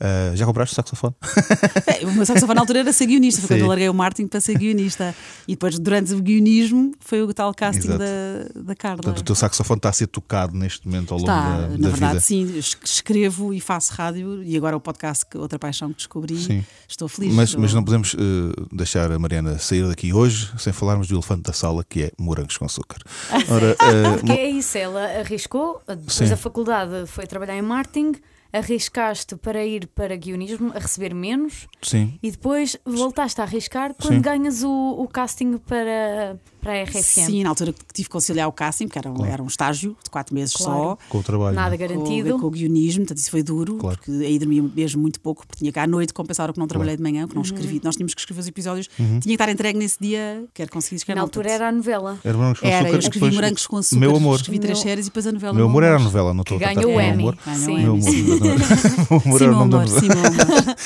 [0.00, 1.14] Ah, já compraste o saxofone?
[1.86, 3.54] É, o meu saxofone na altura era ser guionista, foi Sim.
[3.54, 5.14] quando eu larguei o marketing para ser guionista.
[5.46, 7.98] E depois, durante o guionismo, foi o tal casting Exato.
[7.98, 8.96] da, da Carla.
[8.96, 11.76] Portanto, o teu saxofone está a ser tocado neste momento ao longo Está, da, na
[11.76, 12.20] da verdade, vida.
[12.20, 16.36] sim, es- escrevo e faço rádio e agora o podcast, que outra paixão que descobri,
[16.36, 16.64] Sim.
[16.88, 17.34] estou feliz.
[17.34, 21.14] Mas, estou- mas não podemos eh, deixar a Mariana sair daqui hoje sem falarmos do
[21.14, 22.98] elefante da sala, que é morangos com açúcar.
[23.48, 26.28] Ora, eh, Porque é isso, ela arriscou, depois Sim.
[26.28, 28.12] da faculdade foi trabalhar em marketing,
[28.52, 34.14] arriscaste para ir para guionismo, a receber menos, sim, e depois voltaste a arriscar quando
[34.14, 34.20] Sim.
[34.20, 37.26] ganhas o, o casting para, para a RFM.
[37.26, 39.96] Sim, na altura que tive que conciliar o casting, porque era um, era um estágio
[40.02, 40.72] de quatro meses Claro.
[40.72, 40.98] só.
[41.08, 41.54] Com o trabalho.
[41.54, 41.78] Nada é?
[41.78, 42.32] garantido.
[42.32, 43.96] Com, com o guionismo, portanto isso foi duro, Claro.
[43.98, 46.66] porque aí dormia mesmo muito pouco, porque tinha que à noite compensar o que não
[46.66, 47.46] trabalhei de manhã, o que não Uhum.
[47.46, 47.80] escrevi.
[47.84, 51.16] Nós tínhamos que escrever os episódios, tinha que estar entregue nesse dia, quer conseguir escrever.
[51.16, 52.18] Na altura era a novela.
[52.24, 52.90] Era morangos com Era, açúcar.
[52.90, 54.36] eu e escrevi morangos com açúcar, Meu amor.
[54.36, 55.54] escrevi três séries e depois a novela.
[55.54, 57.22] Meu amor era a novela, não estou a ganhou o Emmy.
[57.22, 57.38] amor.
[57.46, 58.22] Ganhou Sim.
[58.22, 58.58] o Meu Emmy, amor.
[58.66, 59.30] sim.
[59.30, 60.00] O era meu o nome da amor, novela.
[60.00, 60.76] sim, meu amor.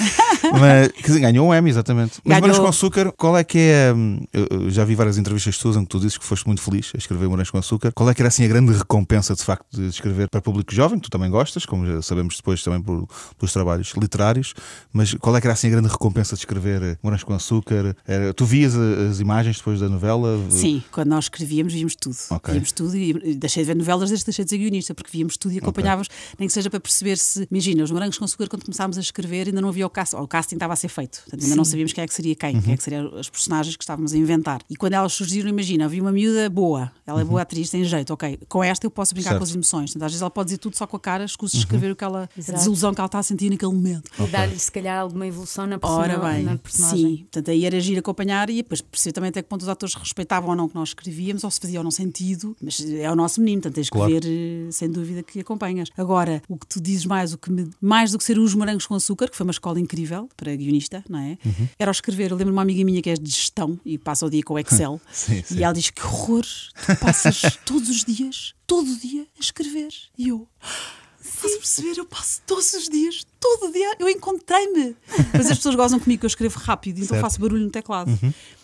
[0.60, 2.18] Mas, quer dizer, ganhou um Emmy, exatamente.
[2.24, 3.92] Mas Morangos com Açúcar, qual é que é.
[3.94, 6.60] hum, Eu eu já vi várias entrevistas tuas em que tu dizes que foste muito
[6.62, 7.92] feliz a escrever Morangos com Açúcar.
[7.92, 10.98] Qual é que era assim a grande recompensa de facto de escrever para público jovem,
[10.98, 13.06] que tu também gostas, como já sabemos depois também por,
[13.38, 14.54] pelos trabalhos literários,
[14.92, 17.96] mas qual é que era assim a grande recompensa de escrever eh, Morangos com Açúcar?
[18.06, 20.38] Era- tu vias a- as imagens depois da novela?
[20.50, 22.16] Sim, quando nós escrevíamos, víamos tudo.
[22.30, 22.52] Ok.
[22.52, 25.54] Víamos tudo e deixei de ver novelas desde deixei de ser guionista, porque víamos tudo
[25.54, 27.46] e acompanhávamos, nem que seja para perceber se.
[27.50, 30.26] Imagina, os morangos com açúcar, quando começámos a escrever, ainda não havia o casting, o
[30.28, 31.20] casting estava a ser feito.
[31.22, 32.62] Portanto, ainda não sabíamos quem é que seria quem, Uhum.
[32.62, 34.60] quem é que seriam as personagens que estávamos a inventar.
[34.68, 38.12] E quando elas surgiram, imagina, havia uma miúda boa, ela é boa atriz, tem jeito,
[38.12, 38.38] ok.
[38.48, 39.38] Com esta eu posso brincar Uhum.
[39.38, 39.40] Certo.
[39.40, 39.46] Uhum.
[39.46, 39.90] com as emoções.
[39.92, 41.96] Portanto, às vezes ela pode dizer tudo só com a cara, escusa de escrever o
[41.96, 42.58] que ela, a Exato.
[42.58, 44.10] desilusão que ela está a sentir naquele momento.
[44.18, 46.98] E dar-lhe, se calhar, alguma evolução na, Ora persona- bem, na personagem.
[47.06, 47.16] sim.
[47.18, 50.50] Portanto, aí era agir, acompanhar e depois perceber também até que ponto os atores respeitavam
[50.50, 52.56] ou não o que nós escrevíamos, ou se fazia ou não sentido.
[52.62, 54.12] Mas é o nosso menino, portanto tens que Claro.
[54.12, 55.88] ver, eh, sem dúvida, que acompanhas.
[55.96, 58.86] Agora, o que tu dizes mais, o que me- mais do que ser os morangos
[58.86, 61.38] com açúcar, que foi uma escola incrível para guionista, não é?
[61.44, 61.68] Uhum.
[61.78, 62.30] Era ao escrever.
[62.30, 64.54] Eu lembro de uma amiga minha que é de gestão e passa o dia com
[64.54, 65.00] o Excel.
[65.12, 65.58] Sim, sim.
[65.58, 66.44] E ela diz que horror,
[66.86, 69.92] tu passas todos os dias, todo o dia, a escrever.
[70.16, 70.46] E eu.
[71.22, 71.98] Estás a perceber?
[71.98, 74.96] Eu passo todos os dias, todo dia, eu encontrei-me.
[75.32, 77.16] Mas as pessoas gozam comigo que eu escrevo rápido, então Certo.
[77.22, 77.22] Uhum.
[77.22, 78.10] faço barulho no teclado.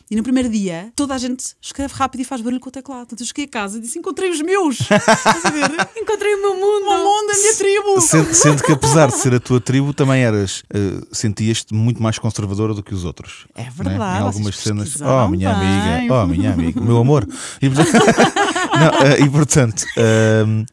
[0.08, 3.00] E no primeiro dia, toda a gente escreve rápido e faz barulho com o teclado.
[3.00, 4.78] Portanto, eu cheguei a casa e disse: Encontrei os meus.
[4.86, 5.88] Estás a ver?
[5.96, 6.86] Encontrei o meu mundo!
[6.86, 8.00] O meu mundo, a minha tribo.
[8.00, 12.20] Sendo, sendo que apesar de ser a tua tribo, também eras, eh, sentias-te muito mais
[12.20, 13.46] conservadora do que os outros.
[13.56, 13.72] É né?
[13.74, 14.96] verdade, Em algumas cenas.
[15.00, 15.68] Oh, minha bem.
[15.68, 17.26] amiga, oh, minha amiga, meu amor.
[17.60, 17.68] E
[18.78, 19.84] Não, eh, e, portanto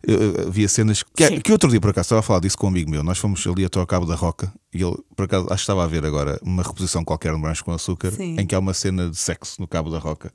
[0.05, 2.69] eu havia cenas que, que outro dia, por acaso, estava a falar disso com um
[2.69, 3.03] amigo meu.
[3.03, 5.83] Nós fomos ali até ao Cabo da Roca e ele, por acaso, acho que estava
[5.83, 8.37] a ver agora uma reposição qualquer no Branco com Açúcar Sim.
[8.39, 10.31] em que há uma cena de sexo no Cabo da Roca.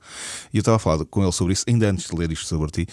[0.53, 2.71] E eu estava a falar com ele sobre isso, ainda antes de ler isto sobre
[2.71, 2.87] ti,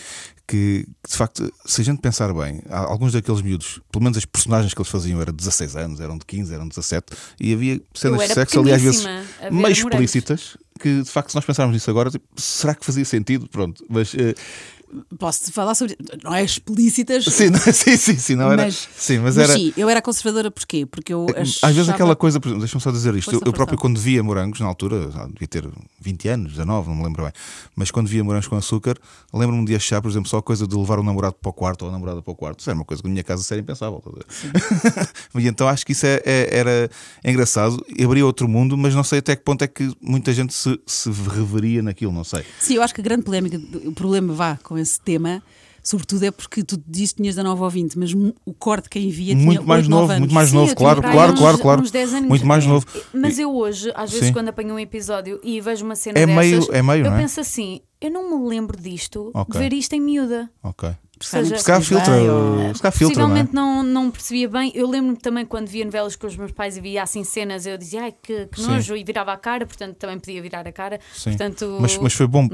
[0.46, 4.74] que de facto, se a gente pensar bem, alguns daqueles miúdos, pelo menos as personagens
[4.74, 7.06] que eles faziam eram de 16 anos, eram de 15, eram de 17,
[7.40, 9.06] e havia cenas de sexo ali às vezes
[9.50, 10.56] meio explícitas.
[10.78, 13.48] Que de facto, se nós pensarmos nisso agora, tipo, será que fazia sentido?
[13.48, 14.34] Pronto, mas eh,
[15.18, 15.96] Posso-te falar sobre.
[16.22, 17.24] Não é explícitas.
[17.24, 18.64] sim, não- sim, sim, sim, não era.
[18.64, 19.58] Mas- sim, mas, Mas era.
[19.58, 20.86] sim, eu era conservadora porquê?
[20.86, 23.30] Porque eu Às vezes achava- aquela coisa, deixa-me só dizer isto.
[23.30, 25.68] Força, eu, próprio, quando via morangos, na altura, devia ter
[26.00, 27.32] 20 anos, 19, não me lembro bem,
[27.74, 28.96] mas quando via morangos com açúcar,
[29.32, 31.82] lembro-me de achar, por exemplo, só a coisa de levar o namorado para o quarto
[31.82, 32.60] ou a namorada para o quarto.
[32.60, 34.02] Isso era uma coisa que na minha casa seria impensável.
[35.38, 36.90] e então acho que isso é, é- era
[37.24, 40.78] engraçado, abria outro mundo, mas não sei até que ponto é que muita gente se,
[40.86, 42.44] se reveria naquilo, não sei.
[42.58, 45.42] Sim, eu acho que a grande polémica, o problema vá com esse tema,
[45.82, 48.12] sobretudo é porque tu disse que tinhas 19 ou 20, mas
[48.44, 50.20] o corte quem via tinha Muito mais 8, novo, 9 anos.
[50.20, 51.82] muito mais Sim, novo, claro, claro, uns- claro, claro.
[51.82, 52.28] uns 10 anos.
[52.28, 52.84] Muito mais novo.
[53.14, 54.32] Mas eu hoje, às vezes, Sim.
[54.32, 57.16] quando apanho um episódio e vejo uma cena É dessas, meio- é meio, eu não
[57.18, 57.20] é?
[57.22, 59.52] penso assim, eu não me lembro disto, Ok.
[59.52, 60.50] de ver isto em miúda.
[60.62, 60.90] Ok.
[61.20, 63.44] Seja, Se percebes filtra, ou- se calhar filtra, não é?
[63.44, 64.70] Possivelmente não, não percebia bem.
[64.74, 67.78] Eu lembro-me também quando via novelas com os meus pais e via assim cenas, eu
[67.78, 68.66] dizia, ai que, que Sim.
[68.68, 71.00] nojo, e virava a cara, portanto também podia virar a cara.
[71.14, 71.30] Sim.
[71.30, 72.46] Portanto, Mas, mas foi bom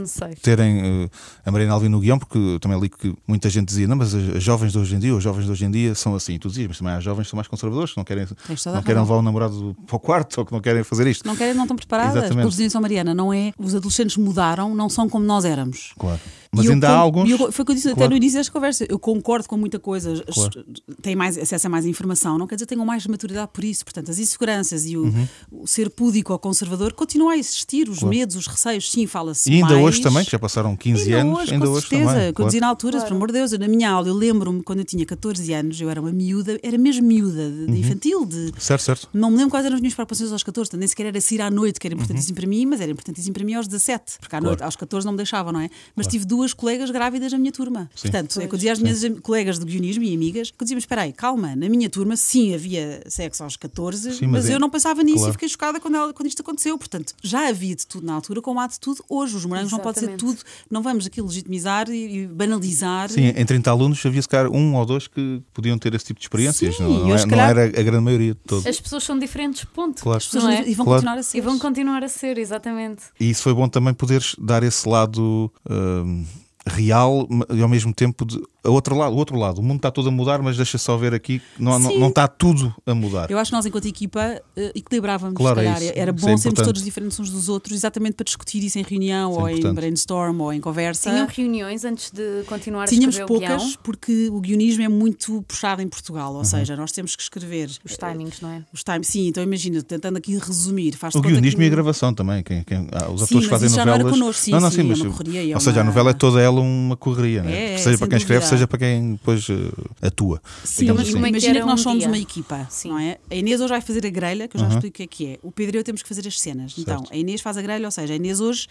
[0.42, 1.10] terem eh,
[1.44, 4.14] a Marina Alvim no guião, porque eu também li que muita gente dizia, não, mas
[4.14, 6.38] as, jovens de hoje em dia, os jovens de hoje em dia são assim.
[6.38, 8.26] Tu dizias, mas também há jovens que são mais conservadores, que não querem,
[8.66, 11.26] não querem levar o namorado para o quarto ou que não querem fazer isto.
[11.26, 12.16] Não querem, não estão preparadas.
[12.16, 12.44] Exatamente.
[12.44, 13.52] Eles dizem São Mariana, não é?
[13.58, 15.92] Os adolescentes mudaram, não são como nós éramos.
[15.98, 16.20] Claro.
[16.54, 17.28] Mas ainda con- há alguns.
[17.28, 18.10] e eu- foi o que eu disse até Claro.
[18.10, 18.84] no início desta conversa.
[18.86, 20.64] Eu concordo com muita coisa, Claro.
[21.00, 23.84] têm mais acesso a mais informação, não quer dizer que tenham mais maturidade por isso.
[23.84, 25.28] Portanto, as inseguranças e o, Uhum.
[25.50, 29.50] o ser púdico ou conservador continuam a existir, os medos, os receios, sim, fala-se.
[29.50, 29.82] E ainda mais.
[29.82, 32.10] hoje também, que já passaram 15 Ainda anos, hoje, ainda com hoje certeza.
[32.10, 32.18] também.
[32.22, 32.48] Quando eu claro.
[32.48, 34.84] dizia na altura, por amor de Deus, eu, na minha aula, eu lembro-me quando eu
[34.84, 37.66] tinha 14 anos, eu era uma miúda, era mesmo miúda, de, Uhum.
[37.66, 38.52] de infantil, de.
[38.58, 39.08] Certo, certo.
[39.14, 41.40] Não me lembro quais eram as minhas preocupações aos 14, portanto, nem sequer era sair
[41.40, 42.00] à noite, que era Uhum.
[42.02, 45.06] importantíssimo para mim, mas era importantíssimo para mim aos 17, porque à noite, aos 14
[45.06, 45.70] não me deixavam, não é?
[45.96, 47.88] Mas tive duas colegas grávidas na minha turma.
[47.94, 48.08] Sim.
[48.10, 50.64] Portanto, é que eu dizia às minhas am- colegas de guionismo e amigas, que eu
[50.64, 54.42] dizia, mas espera aí, calma, na minha turma sim havia sexo aos 14, Sim, mas,
[54.44, 55.30] mas é- eu não pensava nisso claro.
[55.30, 56.76] e fiquei chocada quando, ela- quando isto aconteceu.
[56.76, 59.36] Portanto, já havia de tudo na altura, como há de tudo hoje.
[59.36, 60.36] Os morangos não pode ser Exatamente.
[60.38, 63.10] tudo, não vamos aqui legitimizar e, e banalizar.
[63.10, 66.18] Sim, em 30 alunos havia se calhar um ou dois que podiam ter esse tipo
[66.18, 66.76] de experiências.
[66.76, 68.66] Sim, não, não eu é- não era a grande maioria de todos.
[68.66, 70.02] As pessoas são diferentes, ponto.
[70.02, 70.16] Claro.
[70.18, 70.68] As pessoas Não é?
[70.68, 71.00] e vão Claro.
[71.02, 71.38] continuar a ser.
[71.38, 73.02] E vão continuar a ser, exatamente.
[73.20, 76.24] E isso foi bom também poderes dar esse lado hum,
[76.66, 79.58] real e ao mesmo tempo de a outro lado, o outro lado.
[79.58, 81.98] O mundo está todo a mudar, mas deixa só ver aqui que não, não, Sim.
[81.98, 83.30] não está tudo a mudar.
[83.30, 85.92] Eu acho que nós, enquanto equipa, eh, equilibrávamos, Claro, se é isso.
[85.96, 89.30] Era bom é sermos todos diferentes uns dos outros, exatamente para discutir isso em reunião,
[89.32, 91.10] Isso é ou em brainstorm, ou em conversa.
[91.10, 93.78] Tinham reuniões antes de continuar Tínhamos a escrever o poucas, guião?
[93.82, 96.38] porque o guionismo é muito puxado em Portugal, Uhum.
[96.38, 98.62] ou seja, nós temos que escrever Os timings, não é?
[98.72, 99.08] os times.
[99.08, 100.92] Sim, então imagina, tentando aqui resumir.
[100.96, 102.42] Faz O guionismo e a gravação também.
[102.42, 104.20] Quem, quem- ah, os Sim, atores mas fazem isso já não era novelas.
[104.20, 105.86] connosco, sim, não, não, sim, sim, é mas, uma correria, é ou seja, a uma-
[105.90, 107.74] novela é toda ela uma correria, né?
[107.74, 108.51] É, seja para quem escreve.
[108.56, 110.40] Seja para quem depois eh, atua.
[110.64, 111.14] Sim, digamos mas assim.
[111.14, 112.08] como é que imagina que nós um somos dia?
[112.08, 112.88] uma equipa, Sim.
[112.90, 113.18] não é?
[113.30, 114.72] A Inês hoje vai fazer a grelha, que eu já Uhum.
[114.74, 115.38] explico o que é que é.
[115.42, 116.74] O Pedro e eu temos que fazer as cenas.
[116.78, 117.12] Então, Certo.
[117.12, 118.66] a Inês faz a grelha, ou seja, a Inês hoje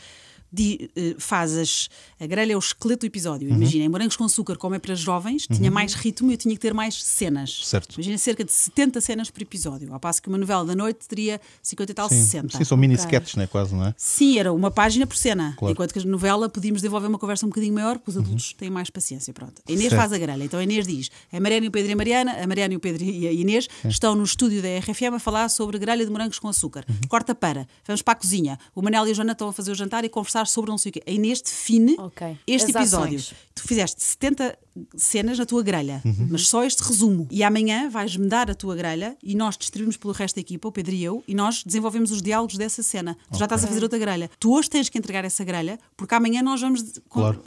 [0.52, 3.50] di- eh, faz as, a grelha é o esqueleto do episódio.
[3.50, 3.56] Uhum.
[3.56, 6.54] Imagina, em Morangos com Açúcar, como é para jovens, tinha mais ritmo e eu tinha
[6.56, 7.62] que ter mais cenas.
[7.66, 7.94] Certo.
[7.96, 11.40] Imagina cerca de 70 cenas por episódio, ao passo que uma novela da noite teria
[11.62, 12.58] 50 e tal, Sim, 60.
[12.58, 13.48] sim, são mini sketches, né?
[13.48, 13.94] quase, não é?
[13.98, 15.54] Sim, era uma página por cena.
[15.58, 15.72] Claro.
[15.72, 18.70] Enquanto que a novela podíamos desenvolver uma conversa um bocadinho maior, porque os adultos têm
[18.70, 19.34] mais paciência.
[19.34, 19.62] Pronto.
[19.68, 20.00] A Inês Certo.
[20.02, 20.44] faz a grelha.
[20.44, 22.78] Então a Inês diz: a Mariana e o Pedro e a Mariana, a Mariana e
[22.78, 26.12] o Pedro e a Inês estão no estúdio da RFM a falar sobre grelha de
[26.12, 26.86] morangos com açúcar.
[27.08, 28.60] Corta para, vamos para a cozinha.
[28.76, 30.90] O Manel e a Joana estão a fazer o jantar e conversar sobre não sei
[30.90, 31.04] o quê.
[31.08, 32.38] A Inês define Ok.
[32.48, 33.18] este As episódio.
[33.18, 33.34] ações.
[33.54, 34.58] Tu fizeste 70
[34.96, 37.28] cenas na tua grelha, mas só este resumo.
[37.30, 40.72] E amanhã vais-me dar a tua grelha e nós distribuímos pelo resto da equipa, o
[40.72, 43.18] Pedro e eu, e nós desenvolvemos os diálogos dessa cena.
[43.32, 44.32] Tu já estás a fazer outra grelha.
[44.40, 46.82] Tu hoje tens que entregar essa grelha, porque amanhã nós vamos.
[46.84, 47.44] de- com- Claro.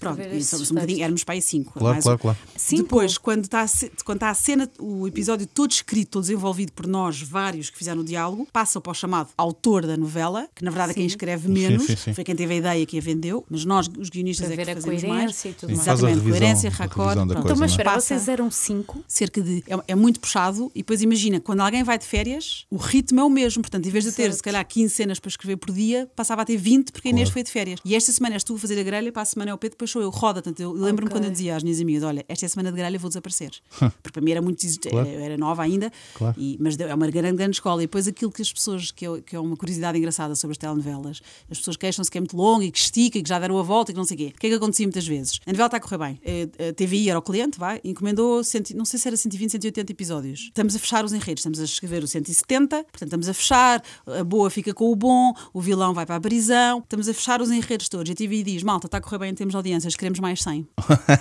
[0.00, 1.72] Pronto, e somos um bocadinho, éramos para aí cinco.
[1.72, 2.22] Claro, mais claro, um.
[2.22, 2.38] claro.
[2.56, 2.82] Cinco?
[2.82, 3.66] Depois, quando está,
[4.04, 8.00] quando está a cena, o episódio todo escrito, todo desenvolvido por nós, vários que fizeram
[8.00, 11.48] o diálogo, passa para o chamado autor da novela, que na verdade é quem escreve
[11.48, 12.14] menos, sim, sim.
[12.14, 14.74] foi quem teve a ideia que a vendeu, mas nós, os guionistas, Para é que
[14.80, 15.44] fazemos mais.
[15.44, 15.78] e tudo Sim, mais.
[15.86, 17.20] faz a Exatamente, revisão, coerência, raccord.
[17.20, 17.74] Então, mas é?
[17.74, 19.02] espera, vocês eram cinco?
[19.06, 19.64] cerca de.
[19.68, 23.24] É, é muito puxado, e depois imagina, quando alguém vai de férias, o ritmo é
[23.24, 23.62] o mesmo.
[23.62, 24.36] Portanto, em vez de ter, Certo.
[24.36, 27.28] se calhar, 15 cenas para escrever por dia, passava a ter 20 porque a Inês
[27.28, 27.32] Claro.
[27.34, 27.80] foi de férias.
[27.84, 29.74] E esta semana és tu a fazer a grelha, para a semana é o Pedro,
[29.74, 30.10] depois sou eu.
[30.10, 30.42] Roda.
[30.42, 31.10] Portanto, eu lembro-me Ok.
[31.18, 33.50] quando eu dizia às minhas amigas: Olha, esta é a semana de grelha, vou desaparecer.
[34.02, 34.58] porque para mim era muito.
[34.88, 35.08] Claro.
[35.08, 36.34] Eu era nova ainda, Claro.
[36.38, 37.82] e- mas é uma grande, grande escola.
[37.82, 40.58] E depois aquilo que as pessoas, que é, que é uma curiosidade engraçada sobre as
[40.58, 43.58] telenovelas, as pessoas queixam-se que é muito longa e que estica e que já deram
[43.58, 44.32] a volta e que não sei o quê.
[44.36, 45.40] O que é que acontecia muitas vezes?
[45.46, 46.20] A novela está a correr bem.
[46.24, 49.92] A, a TVI era o cliente, vai, encomendou, cento, não sei se era 120, 180
[49.92, 50.40] episódios.
[50.40, 54.24] Estamos a fechar os enredos, estamos a escrever o 170, portanto estamos a fechar, a
[54.24, 57.50] boa fica com o bom, o vilão vai para a prisão, estamos a fechar os
[57.50, 58.08] enredos todos.
[58.08, 60.42] E a TVI diz: malta, está a correr bem em termos de audiências, queremos mais
[60.42, 60.68] 100.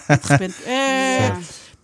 [0.10, 1.32] E de repente, é.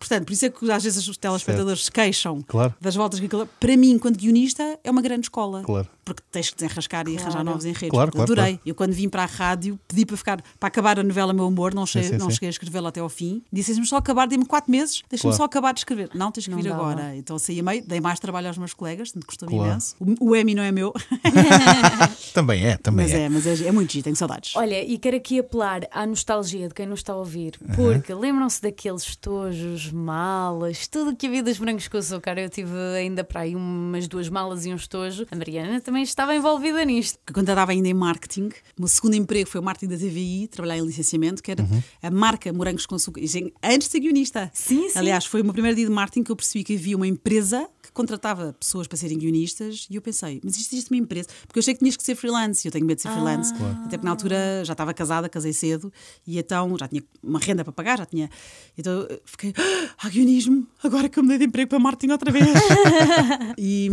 [0.03, 2.73] Portanto, por isso é que às vezes os telespectadores se queixam Claro.
[2.81, 3.47] das voltas que aquilo.
[3.59, 5.63] Para mim, enquanto guionista, é uma grande escola.
[5.63, 5.87] Claro.
[6.03, 7.45] Porque tens que desenrascar e arranjar Claro.
[7.45, 7.89] novos enredos.
[7.91, 8.53] Claro, claro, Adorei.
[8.55, 8.61] claro.
[8.65, 11.73] Eu, quando vim para a rádio, pedi para ficar para acabar a novela Meu Amor,
[11.73, 12.33] não cheguei, sim, não sim.
[12.33, 13.41] cheguei a escrevê-la até ao fim.
[13.51, 15.37] Disse-me só acabar, dê-me quatro meses, deixa-me Claro.
[15.37, 16.09] só acabar de escrever.
[16.13, 17.15] Não, tens que Não vir agora.
[17.15, 19.69] Então saí a meio, dei mais trabalho aos meus colegas, tanto custou-me Claro.
[19.71, 19.95] imenso.
[19.97, 20.91] O, o Emmy não é meu,
[22.33, 23.21] Também é, também mas é.
[23.23, 24.55] é, mas é, é muito giro, tenho saudades.
[24.55, 28.61] Olha, e quero aqui apelar à nostalgia de quem nos está a ouvir, porque lembram-se
[28.61, 32.37] daqueles estojos, malas, tudo que havia dos brancos com açúcar.
[32.37, 35.25] Eu tive ainda para aí umas duas malas e um estojo.
[35.31, 37.19] A Mariana também estava envolvida nisto.
[37.25, 39.97] que quando eu estava ainda em marketing, o meu segundo emprego foi o marketing da
[39.97, 41.81] TVI, trabalhar em licenciamento, que era Uhum.
[42.01, 43.21] a marca Morangos com Açúcar.
[43.63, 44.49] Antes de ser guionista.
[44.53, 44.97] Sim, sim.
[44.99, 47.69] Aliás, foi o meu primeiro dia de marketing que eu percebi que havia uma empresa
[47.81, 51.27] que contratava pessoas para serem guionistas e eu pensei, mas isto existe uma empresa?
[51.47, 53.13] Porque eu achei que tinhas que ser freelance e eu tenho medo de ser Ah.
[53.13, 53.53] freelance.
[53.53, 55.91] Até porque na altura já estava casada, casei cedo
[56.25, 58.29] e então já tinha uma renda para pagar, já tinha.
[58.77, 62.45] Então eu fiquei, ah, guionismo, agora que eu mudei de emprego para marketing outra vez.
[63.57, 63.89] e,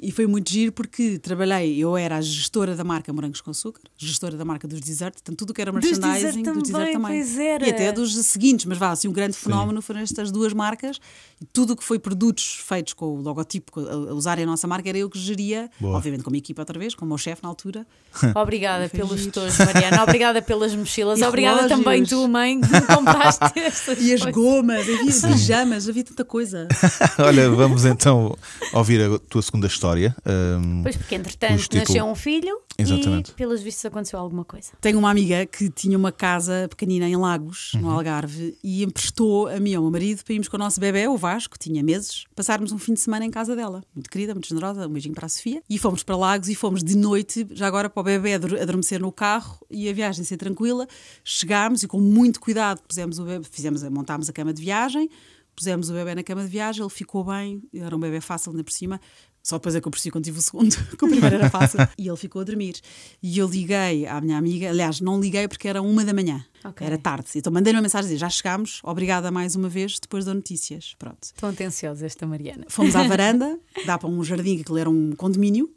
[0.00, 3.82] e foi muito giro porque trabalhei, eu era a gestora da marca Morangos com Açúcar,
[3.96, 7.22] gestora da marca dos desserts, portanto tudo que era Dos merchandising, dos dessert também, também.
[7.22, 7.66] pois era.
[7.66, 10.98] E até dos seguintes, mas vá, assim, um grande fenómeno foram estas duas marcas
[11.40, 14.66] e tudo o que foi produtos feitos com o logotipo, a, a usarem a nossa
[14.66, 15.96] marca, era eu que geria, Boa.
[15.96, 17.86] obviamente com a minha equipa outra vez, com o meu chefe na altura.
[18.34, 19.58] Obrigada pelos giro.
[19.58, 20.02] Mariana.
[20.02, 21.18] Obrigada pelas mochilas.
[21.20, 21.78] E Obrigada relógios.
[21.84, 24.86] também, tu, mãe, que me compraste estas E as gomas,
[25.24, 26.66] havia pijamas, havia tanta coisa.
[27.18, 28.36] Olha, vamos então
[28.72, 30.14] ouvir a tua segunda história.
[30.24, 33.30] Ahm, Pois, porque entretanto título- nasceu um filho Exatamente.
[33.30, 34.72] e, pelos vistos, aconteceu alguma coisa.
[34.80, 39.58] Tenho uma amiga que tinha uma casa pequenina em Lagos, no Algarve, e emprestou a
[39.60, 42.24] mim e ao meu marido para irmos com o nosso bebê, o Vasco, tinha meses,
[42.34, 43.82] passarmos um fim de semana em casa dela.
[43.94, 45.62] Muito querida, muito generosa, um beijinho para a Sofia.
[45.68, 49.00] E fomos para Lagos e fomos de noite, já agora para o bebê ador- adormecer
[49.00, 50.86] no carro e a viagem ser tranquila.
[51.24, 55.08] Chegámos e com muito cuidado pusemos o bebê, fizemos, montámos a cama de viagem,
[55.54, 58.62] pusemos o bebê na cama de viagem, ele ficou bem, era um bebê fácil ainda
[58.62, 59.00] por cima.
[59.46, 61.78] Só depois é que eu percebi quando tive o segundo, que o primeiro era fácil.
[61.96, 62.74] e ele ficou a dormir.
[63.22, 66.84] E eu liguei à minha amiga, aliás, não liguei porque era uma da manhã, Ok.
[66.84, 67.28] era tarde.
[67.36, 70.96] Então mandei-lhe uma mensagem a dizer: já chegámos, obrigada mais uma vez, depois dou notícias.
[70.98, 71.22] Pronto.
[71.22, 72.64] Estou atenciosa esta Mariana.
[72.66, 73.56] Fomos à varanda,
[73.86, 75.70] dá para um jardim, que aquilo era um condomínio,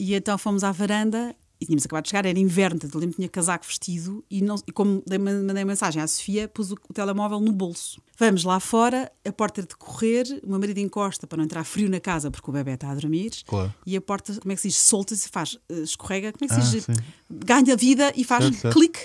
[0.00, 3.14] e então fomos à varanda e tínhamos acabado de chegar, era inverno, portanto, eu lembro
[3.14, 6.70] que tinha casaco vestido e, não, e como dei- mandei a mensagem à Sofia, pus
[6.70, 8.00] o, o telemóvel no bolso.
[8.18, 11.64] Vamos lá fora, a porta é de correr, o meu marido encosta para não entrar
[11.64, 13.32] frio na casa porque o bebê está a dormir.
[13.46, 13.72] Claro.
[13.86, 14.76] E a porta, como é que se diz?
[14.76, 16.84] Solta-se, faz, eh, escorrega, como é que Ah, se diz?
[16.84, 16.92] sim.
[17.30, 18.74] Ganha vida e faz Certo, certo.
[18.74, 19.00] clique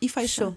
[0.00, 0.26] e fecha.
[0.46, 0.56] Fechou.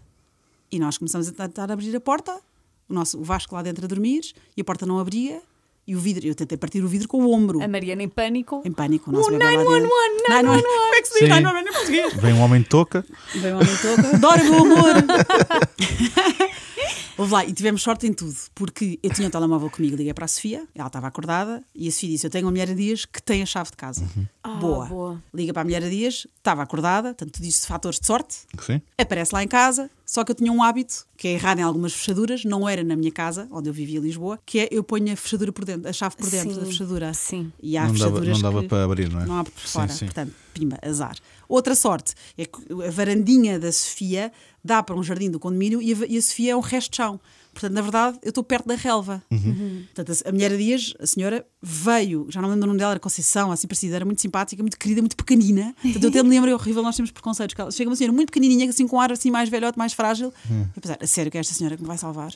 [0.72, 2.40] E nós começamos a tentar abrir a porta,
[2.88, 5.42] o, nosso, o Vasco lá dentro a dormir, e a porta não abria,
[5.90, 7.64] e o vidro, eu tentei partir o vidro com o ombro.
[7.64, 8.62] A Mariana em pânico.
[8.64, 9.90] Em pânico, o nosso O bebê lá dentro.
[9.90, 9.90] 911,
[10.30, 10.64] 911.
[10.64, 11.42] Como é que se diz Sim.
[11.42, 12.14] 911 em português?
[12.14, 13.06] Vem um homem de touca.
[13.34, 14.16] Vem o homem toca.
[14.16, 14.94] Adoro, meu amor!
[17.20, 20.24] Houve lá, e tivemos sorte em tudo, porque eu tinha o telemóvel comigo, liguei para
[20.24, 23.04] a Sofia, ela estava acordada, e a Sofia disse: Eu tenho uma mulher a dias
[23.04, 24.08] que tem a chave de casa.
[24.42, 24.86] Ah, boa.
[24.86, 25.24] boa.
[25.34, 28.82] Liga para a mulher a dias, estava acordada, portanto, tu dizes fatores de sorte, Sim.
[28.98, 31.92] aparece lá em casa, só que eu tinha um hábito, que é errar em algumas
[31.92, 35.12] fechaduras, não era na minha casa, onde eu vivia em Lisboa, que é eu ponho
[35.12, 37.14] a fechadura por dentro, a chave por dentro Sim, da fechadura.
[37.14, 37.52] sim.
[37.62, 39.26] E há Não dava, fechaduras não dava que para abrir, não é?
[39.26, 39.90] não há por Sim, fora.
[39.90, 40.06] sim.
[40.06, 41.18] Portanto, pimba, azar.
[41.50, 44.32] Outra sorte é que a varandinha da Sofia
[44.64, 46.98] dá para um jardim do condomínio e a, e a Sofia é um resto de
[46.98, 47.20] chão.
[47.52, 49.22] Portanto, na verdade, eu estou perto da relva.
[49.32, 49.84] Uhum.
[49.94, 52.80] Portanto, a, a mulher a Dias, a senhora, veio, já não me lembro o nome
[52.80, 55.76] dela, era Conceição, assim parecida, era muito simpática, muito querida, muito pequenina.
[55.82, 57.56] Portanto, eu até me lembro, é horrível, nós temos preconceitos.
[57.56, 59.94] que ela- Chega uma senhora muito pequenininha, assim, com um ar assim mais velhote, mais
[59.94, 60.32] frágil.
[60.50, 60.68] Uhum.
[60.76, 62.32] Eu pensar, a sério que é esta senhora que me vai salvar?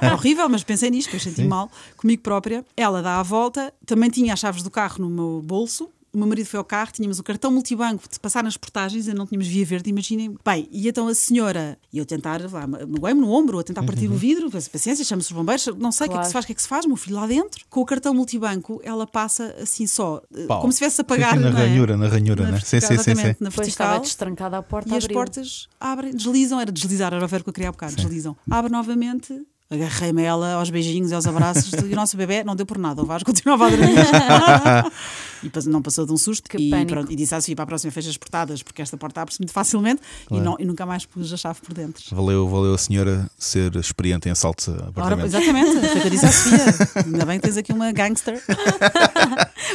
[0.00, 2.64] é horrível, mas pensei nisto, depois senti mal comigo própria.
[2.76, 5.90] Ela dá a volta, também tinha as chaves do carro no meu bolso.
[6.12, 9.16] O meu marido foi ao carro, tínhamos o cartão multibanco de passar nas portagens, ainda
[9.18, 10.36] não tínhamos via verde, imaginem.
[10.44, 14.08] Bem, e então a senhora, e eu tentar, lá, magoei-me no ombro, a tentar partir
[14.08, 16.26] o vidro, paciência, chama-se os bombeiros, não sei o que é que Claro.
[16.26, 17.64] se faz, o que é que se faz, meu filho lá dentro.
[17.70, 20.60] Com o cartão multibanco, ela passa assim só, eh, Pau.
[20.60, 21.30] como se tivesse a pagar.
[21.38, 21.66] Sim, sim, na é?
[21.66, 22.58] ranhura, na ranhura, Na né?
[22.60, 22.94] Sim, sim, sim, sim.
[22.94, 23.86] exatamente, Na Depois vertical.
[23.86, 25.16] estava destrancada a porta, E as abriu.
[25.16, 28.36] portas abrem, deslizam, era deslizar, era o verbo que eu queria há bocado, deslizam.
[28.50, 29.32] Abre novamente,
[29.70, 32.76] agarrei-me a ela aos beijinhos e aos abraços, e o nosso bebê não deu por
[32.76, 33.94] nada, o Vasco continuava a dormir.
[35.44, 36.90] e não passou de um susto Que e, pânico.
[36.90, 39.40] pronto, e disse à Sofia para a próxima fecha as portadas, porque esta porta abre-se
[39.40, 42.02] muito facilmente e, não, e nunca mais pus a chave por dentro.
[42.14, 45.34] Valeu, valeu a senhora ser experiente em assaltos a Ora, apartamentos.
[45.34, 47.02] exatamente, foi o que eu disse à Sofia.
[47.06, 48.42] Ainda bem que tens aqui uma gangster.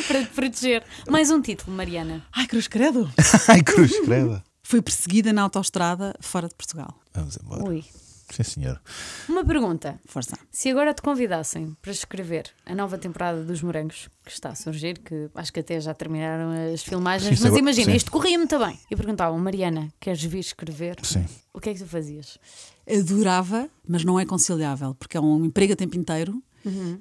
[0.07, 0.83] Para te proteger.
[1.09, 2.21] Mais um título, Mariana.
[2.33, 3.09] Ai, cruz credo.
[3.47, 4.43] Ai, cruz, creda.
[4.61, 6.93] Foi perseguida na autoestrada fora de Portugal.
[7.13, 7.63] Vamos embora.
[7.63, 7.83] Ui.
[8.29, 8.81] Sim, senhor.
[9.29, 9.99] Uma pergunta.
[10.05, 10.35] Força.
[10.51, 14.97] Se agora te convidassem para escrever a nova temporada dos Morangos, que está a surgir,
[14.99, 17.97] que acho que até já terminaram as filmagens, Sim, mas imagina, sim.
[17.97, 18.79] isto corria muito bem.
[18.89, 20.97] E perguntavam, Mariana, queres vir escrever?
[21.03, 21.25] Sim.
[21.53, 22.37] O que é que tu fazias?
[22.87, 26.41] adorava, mas não é conciliável, porque é um emprego a tempo inteiro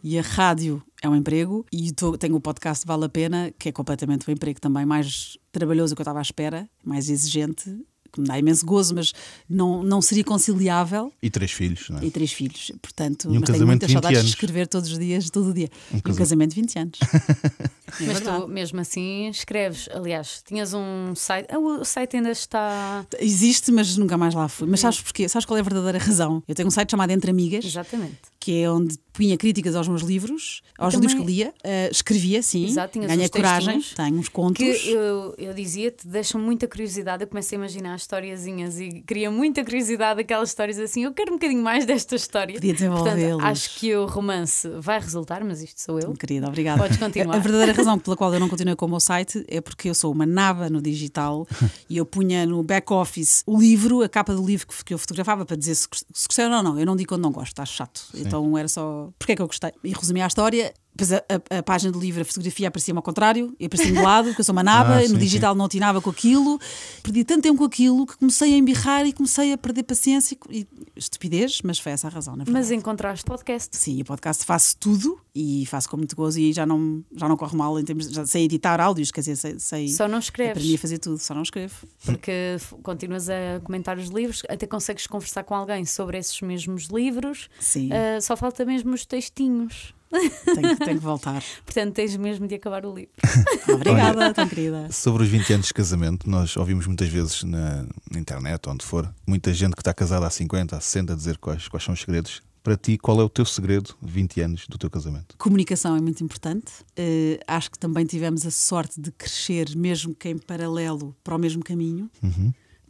[0.03, 3.71] e a rádio é um emprego e tô- tenho o podcast Vale a Pena, que
[3.71, 7.75] é completamente um emprego também mais trabalhoso do que eu estava à espera, mais exigente,
[8.15, 9.13] que me dá imenso gozo, mas
[9.49, 11.13] não, não seria conciliável.
[11.23, 12.05] E três filhos, não é?
[12.07, 14.31] E três filhos, portanto, E um mas tenho casamento muitas de 20 saudades anos.
[14.31, 15.69] de escrever todos os dias, todo o dia.
[15.93, 16.99] e um casa- casamento de 20 anos.
[18.01, 19.89] É mas tu, mesmo assim, escreves.
[19.93, 21.47] Aliás, tinhas um site.
[21.49, 23.07] Ah, o site ainda está.
[23.21, 24.67] Existe, mas nunca mais lá fui.
[24.69, 25.29] Mas sabes porquê?
[25.29, 26.43] Sabes qual é a verdadeira razão?
[26.49, 27.65] Eu tenho um site chamado Entre Amigas.
[27.65, 28.17] Exatamente.
[28.41, 32.43] que é onde punha críticas aos meus livros, aos também- livros que lia, eh, escrevia,
[32.43, 34.59] sim, Exato, ganhei coragem, tenho uns contos.
[34.59, 37.23] Que eu, eu dizia-te, deixam muita curiosidade.
[37.23, 41.05] Eu comecei a imaginar historiazinhas e queria muita curiosidade aquelas histórias assim.
[41.05, 42.55] Eu quero um bocadinho mais desta história.
[42.55, 43.45] Podia Portanto, desenvolvê-los.
[43.45, 46.13] acho que o romance vai resultar, mas isto sou eu.
[46.15, 46.83] Querida, obrigada.
[46.83, 47.37] Podes continuar.
[47.37, 49.95] A verdadeira razão pela qual eu não continuei com o meu site é porque eu
[49.95, 51.47] sou uma naba no digital
[51.89, 55.47] e eu punha no back-office o livro, a capa do livro que que eu fotografava
[55.47, 56.79] para dizer se, se gostei ou não.
[56.79, 58.03] Eu não digo quando não gosto, acho chato.
[58.15, 59.73] Então era só porque é que eu gostei.
[59.83, 60.73] E resumia a história.
[60.97, 64.03] Depois a, a- a página do livro, a fotografia aparecia-me ao contrário, e aparecia-me de
[64.05, 66.59] lado, porque eu sou uma naba, Ah, e no sim, digital não atinava com aquilo.
[67.03, 70.67] Perdi tanto tempo com aquilo que comecei a embirrar e comecei a perder paciência e
[70.95, 72.67] estupidez, mas foi essa a razão, na verdade.
[72.67, 73.77] Mas encontraste podcast.
[73.77, 77.37] Sim, o podcast faço tudo e faço com muito gozo e já não, já não
[77.37, 80.43] corre mal em termos já sei editar áudios, quer dizer, sei, sei Só não aprendi
[80.43, 80.81] a escreves.
[80.81, 81.75] fazer tudo, só não escrevo.
[82.05, 87.49] Porque continuas a comentar os livros, até consegues conversar com alguém sobre esses mesmos livros.
[87.59, 89.93] Sim, Ah, só falta mesmo os textinhos.
[90.11, 91.43] Tenho, tenho que voltar.
[91.65, 93.13] Portanto, tens mesmo de acabar o livro.
[93.69, 94.91] Obrigada, tão querida.
[94.91, 97.87] Sobre os 20 anos de casamento, nós ouvimos muitas vezes na,
[98.17, 101.69] internet, onde for, muita gente que está casada há 50, há 60 a dizer quais,
[101.69, 102.43] quais são os segredos.
[102.63, 105.37] Para ti, qual é o teu segredo 20 anos do teu casamento?
[105.37, 106.73] Comunicação é muito importante.
[106.97, 111.39] Eh, acho que também tivemos a sorte de crescer, mesmo que em paralelo, para o
[111.39, 112.11] mesmo caminho.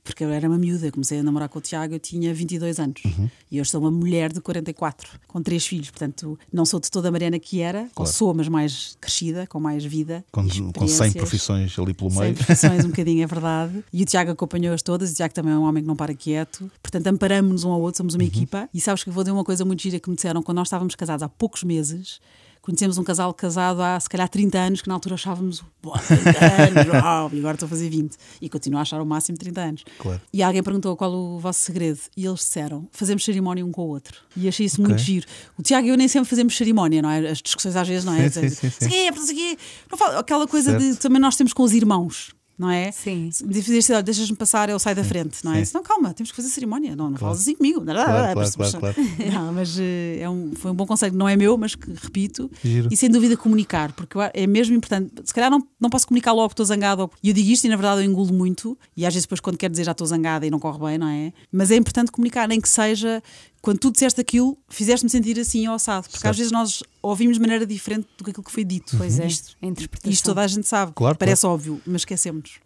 [0.04, 2.78] Porque eu era uma miúda, eu comecei a namorar com o Tiago, eu tinha 22
[2.78, 3.02] anos.
[3.50, 5.88] E hoje sou uma mulher de 44, com três filhos.
[5.90, 8.12] Portanto, não sou de toda a Mariana que era, ou Claro.
[8.12, 10.22] sou, mas mais crescida, com mais vida.
[10.30, 11.14] Com, com 100 experiências.
[11.14, 12.34] profissões ali pelo meio.
[12.34, 13.82] profissões, um bocadinho, é verdade.
[13.90, 15.10] E o Tiago acompanhou-as todas.
[15.10, 16.70] O Tiago também é um homem que não para quieto.
[16.82, 18.68] Portanto, amparamos-nos um ao outro, somos uma equipa.
[18.74, 20.68] E sabes que eu vou dizer uma coisa muito gira que me disseram quando nós
[20.68, 22.20] estávamos casados há poucos meses.
[22.64, 26.30] Conhecemos um casal casado há se calhar 30 anos, que na altura achávamos, "Boa, 30
[26.88, 28.16] anos, uau, e agora estou a fazer 20.
[28.40, 29.84] E continuo a achar o máximo 30 anos.
[29.98, 30.18] Claro.
[30.32, 31.98] E alguém perguntou qual o vosso segredo.
[32.16, 34.16] E eles disseram: fazemos cerimónia um com o outro.
[34.34, 35.26] E achei isso muito giro.
[35.58, 37.28] O Tiago e eu nem sempre fazemos cerimónia, não é?
[37.28, 38.30] As discussões às vezes, não é?
[38.30, 39.56] Sim, sim, sim, sim.
[39.96, 41.02] Fala- Aquela coisa de Certo.
[41.02, 42.32] também nós temos com os irmãos.
[42.56, 42.92] Não é?
[42.92, 43.30] Sim.
[43.32, 43.52] Se me
[43.90, 45.64] olha, deixas-me passar, eu saio da frente, não é?
[45.64, 45.72] sim.
[45.74, 46.94] Não, calma, temos que fazer cerimónia.
[46.94, 47.80] Não, não falas assim comigo.
[47.84, 48.96] Claro, claro, claro, claro.
[49.32, 52.50] Não, mas eh, é um, foi um bom conselho, não é meu, mas que repito.
[52.62, 52.88] Giro.
[52.90, 55.12] E sem dúvida comunicar, porque é mesmo importante.
[55.24, 57.08] Se calhar não, não posso comunicar logo que estou zangada.
[57.22, 58.78] E eu digo isto e na verdade eu engulo muito.
[58.96, 61.08] E às vezes depois quando quero dizer já estou zangada e não corre bem, não
[61.08, 61.32] é?
[61.50, 63.22] Mas é importante comunicar, nem que seja
[63.64, 66.02] quando tu disseste aquilo, fizeste-me sentir assim ao assado.
[66.04, 66.36] Porque às Certo.
[66.36, 68.94] vezes nós ouvimos de maneira diferente do que aquilo que foi dito.
[68.96, 70.12] Pois é, Isto, a interpretação.
[70.12, 70.92] isto toda a gente sabe.
[70.94, 72.58] Claro, Parece óbvio, mas esquecemos.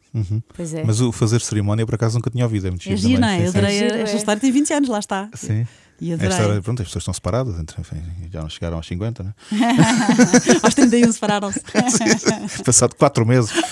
[0.54, 0.82] Pois é.
[0.84, 2.66] Mas o fazer cerimónia, por acaso, nunca tinha ouvido.
[2.66, 3.44] É muito É giro não é?
[3.44, 5.30] Eu adorei esta história, tem 20 anos, lá está.
[5.34, 5.66] Sim.
[6.00, 7.96] E Esta hora, pronto, as pessoas estão separadas, entre, enfim,
[8.30, 9.34] já não chegaram aos 50, né?
[10.62, 11.60] Aos 31 separaram-se.
[12.64, 13.50] Passado 4 meses.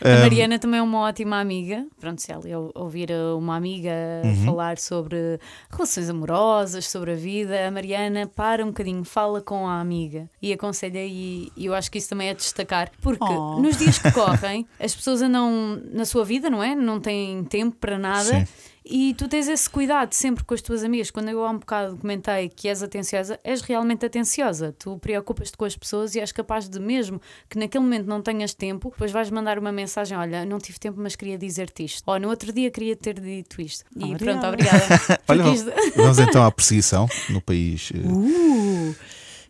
[0.00, 1.84] A Mariana também é uma ótima amiga.
[1.98, 3.90] Pronto, se ela ou- ouvir uma amiga
[4.24, 4.44] Uhum.
[4.44, 9.80] falar sobre relações amorosas, sobre a vida, a Mariana para um bocadinho, fala com a
[9.80, 11.04] amiga e aconselha.
[11.04, 13.60] E, e eu acho que isso também é destacar, porque Oh.
[13.60, 16.76] nos dias que correm, as pessoas andam na sua vida, não é?
[16.76, 18.22] Não têm tempo para nada.
[18.22, 18.46] Sim.
[18.90, 21.10] E tu tens esse cuidado sempre com as tuas amigas.
[21.10, 24.74] Quando eu há um bocado comentei que és atenciosa, és realmente atenciosa.
[24.78, 27.20] Tu preocupas-te com as pessoas e és capaz de, mesmo
[27.50, 30.98] que naquele momento não tenhas tempo, depois vais mandar uma mensagem: Olha, não tive tempo,
[31.00, 32.02] mas queria dizer-te isto.
[32.06, 33.84] Ou no outro dia queria ter dito isto.
[33.94, 34.24] E Obrigada.
[34.40, 35.20] pronto, obrigada.
[35.28, 37.90] Olha, isto- vamos então à perseguição no país.
[37.94, 38.94] eh, Uh!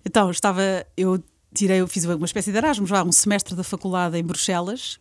[0.04, 0.62] Então, estava.
[0.96, 1.22] Eu
[1.54, 4.98] tirei, eu fiz uma espécie de Erasmus, vá, um semestre da faculdade em Bruxelas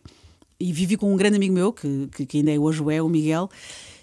[0.60, 3.00] e vivi com um grande amigo meu, que, que, que ainda é hoje o é,
[3.02, 3.48] o Miguel.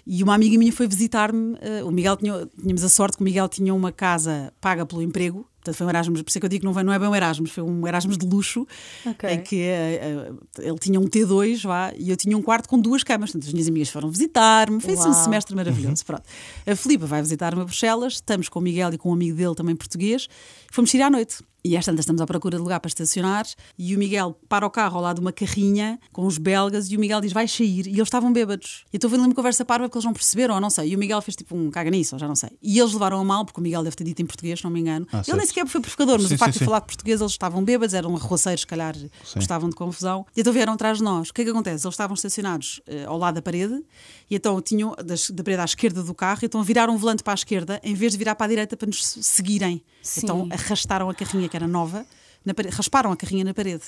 [0.06, 1.56] E uma amiga minha foi visitar-me.
[1.60, 5.02] eh, o Miguel tinha, tínhamos a sorte que o Miguel tinha uma casa paga pelo
[5.02, 5.44] emprego.
[5.56, 6.98] Portanto, foi um Erasmus, por isso é que eu digo que não, foi- não é
[7.00, 8.64] bem um Erasmus, foi um Erasmus de luxo.
[9.04, 9.28] Ok.
[9.28, 10.30] Em que eh,
[10.60, 13.32] ele tinha um T2 vá, e eu tinha um quarto com duas camas.
[13.32, 14.80] Portanto, as minhas amigas foram visitar-me.
[14.80, 16.04] Foi assim um semestre maravilhoso.
[16.06, 16.22] Pronto.
[16.64, 18.12] A Filipa vai visitar-me a Bruxelas.
[18.14, 20.28] Estamos com o Miguel e com um amigo dele também português.
[20.76, 21.38] Fomos sair à noite.
[21.64, 23.44] E às tantas estamos à procura de lugar para estacionar.
[23.78, 26.92] E o Miguel para o carro ao lado de uma carrinha com os belgas.
[26.92, 27.86] E o Miguel diz: Vai sair.
[27.86, 28.84] E eles estavam bêbados.
[28.92, 30.90] E então vendo uma conversa parva porque eles não perceberam, ou não sei.
[30.90, 32.50] E o Miguel fez tipo um caga nisso, ou já não sei.
[32.62, 34.70] E eles levaram a mal, porque o Miguel deve ter dito em português, se não
[34.70, 35.06] me engano.
[35.10, 35.38] Ah, ele certo.
[35.38, 36.64] nem sequer foi pescador, mas Sim, o facto sim, de sim.
[36.66, 38.94] falar português, eles estavam bêbados, eram arroceiros, se calhar
[39.34, 40.24] gostavam de confusão.
[40.36, 41.30] E então vieram atrás de nós.
[41.30, 41.84] O que é que acontece?
[41.86, 43.82] Eles estavam estacionados eh, ao lado da parede
[44.30, 47.32] e então tinham das- da parede à esquerda do carro, então viraram o volante para
[47.32, 49.82] a esquerda em vez de virar para a direita para nos se- seguirem.
[50.06, 50.20] Sim.
[50.24, 52.06] Então arrastaram a carrinha que era nova,
[52.44, 53.84] na parede, rasparam a carrinha na parede.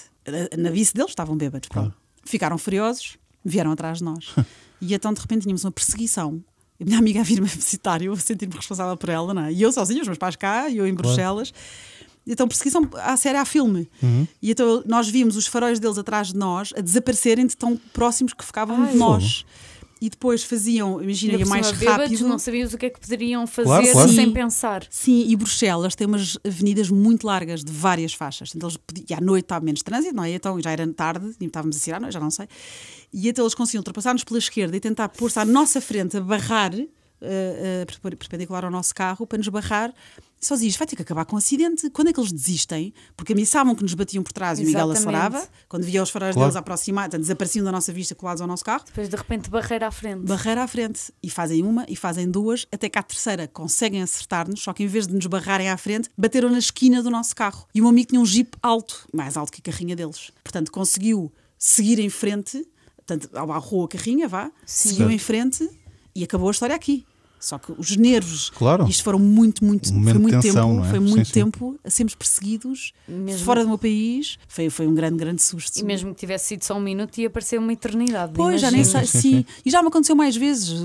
[0.57, 1.69] Na- vice deles estavam bêbados.
[1.69, 1.95] pronto.
[2.25, 4.35] Ficaram furiosos, vieram atrás de nós.
[4.81, 6.43] e então de repente tínhamos uma perseguição.
[6.81, 9.53] A minha amiga a vir-me visitar, e eu a sentir-me responsável por ela, não é?
[9.53, 11.53] E eu sozinha, os meus pais cá, e eu em Bruxelas.
[12.25, 13.89] Então, perseguição à série, à filme.
[14.43, 18.33] E então nós vimos os faróis deles atrás de nós a desaparecerem de tão próximos
[18.35, 18.93] que ficavam Ai.
[18.93, 19.45] de nós.
[20.01, 22.29] E depois faziam, imagina, ia mais bêbados, rápido.
[22.29, 24.09] não sabias o que é que poderiam fazer Claro, claro.
[24.13, 24.33] sem Sim.
[24.33, 24.87] pensar.
[24.91, 28.53] Sim, e Bruxelas tem umas avenidas muito largas de várias faixas.
[28.55, 30.31] Então, eles podiam, e à noite estava menos trânsito, não é?
[30.33, 32.47] Então já era tarde, e estávamos a sair à noite, já não sei.
[33.13, 36.73] E então eles conseguiam ultrapassar-nos pela esquerda e tentar pôr-se à nossa frente a barrar,
[37.21, 39.93] eh, perp- perpendicular ao nosso carro, para nos barrar.
[40.41, 41.91] Só diz, vai ter que acabar com o acidente.
[41.91, 42.95] Quando é que eles desistem?
[43.17, 45.17] Porque ameaçavam que nos batiam por trás e o Miguel Exatamente.
[45.25, 45.49] acelerava.
[45.69, 46.47] Quando via os faróis Claro.
[46.49, 49.89] deles aproximar, portanto, desapareciam da nossa vista colados ao nosso carro Depois de repente barreira
[49.89, 50.25] à frente.
[50.25, 51.13] barreira à frente.
[51.21, 54.87] E fazem uma e fazem duas, até que à terceira conseguem acertar-nos, só que em
[54.87, 57.67] vez de nos barrarem à frente, bateram na esquina do nosso carro.
[57.75, 60.31] E o meu amigo tinha um jeep alto, mais alto que a carrinha deles.
[60.45, 62.65] Portanto, conseguiu seguir em frente,
[62.97, 65.11] portanto, abarrou a carrinha, vá, seguiu Certo.
[65.13, 65.69] em frente
[66.15, 67.05] e acabou a história aqui.
[67.41, 68.87] Só que os nervos, Claro.
[68.89, 70.91] isto foram muito, muito, Um momento foi muito de tensão, tempo, não é?
[70.91, 71.33] foi Sim, muito sim.
[71.33, 74.39] tempo a sermos perseguidos Mesmo- fora do meu país.
[74.49, 75.79] Foi, foi um grande, grande susto.
[75.79, 78.33] E mesmo que tivesse sido só um minuto, ia parecer uma eternidade.
[78.35, 79.45] Pois, já nem sei, sim.
[79.65, 80.81] E já me aconteceu mais vezes.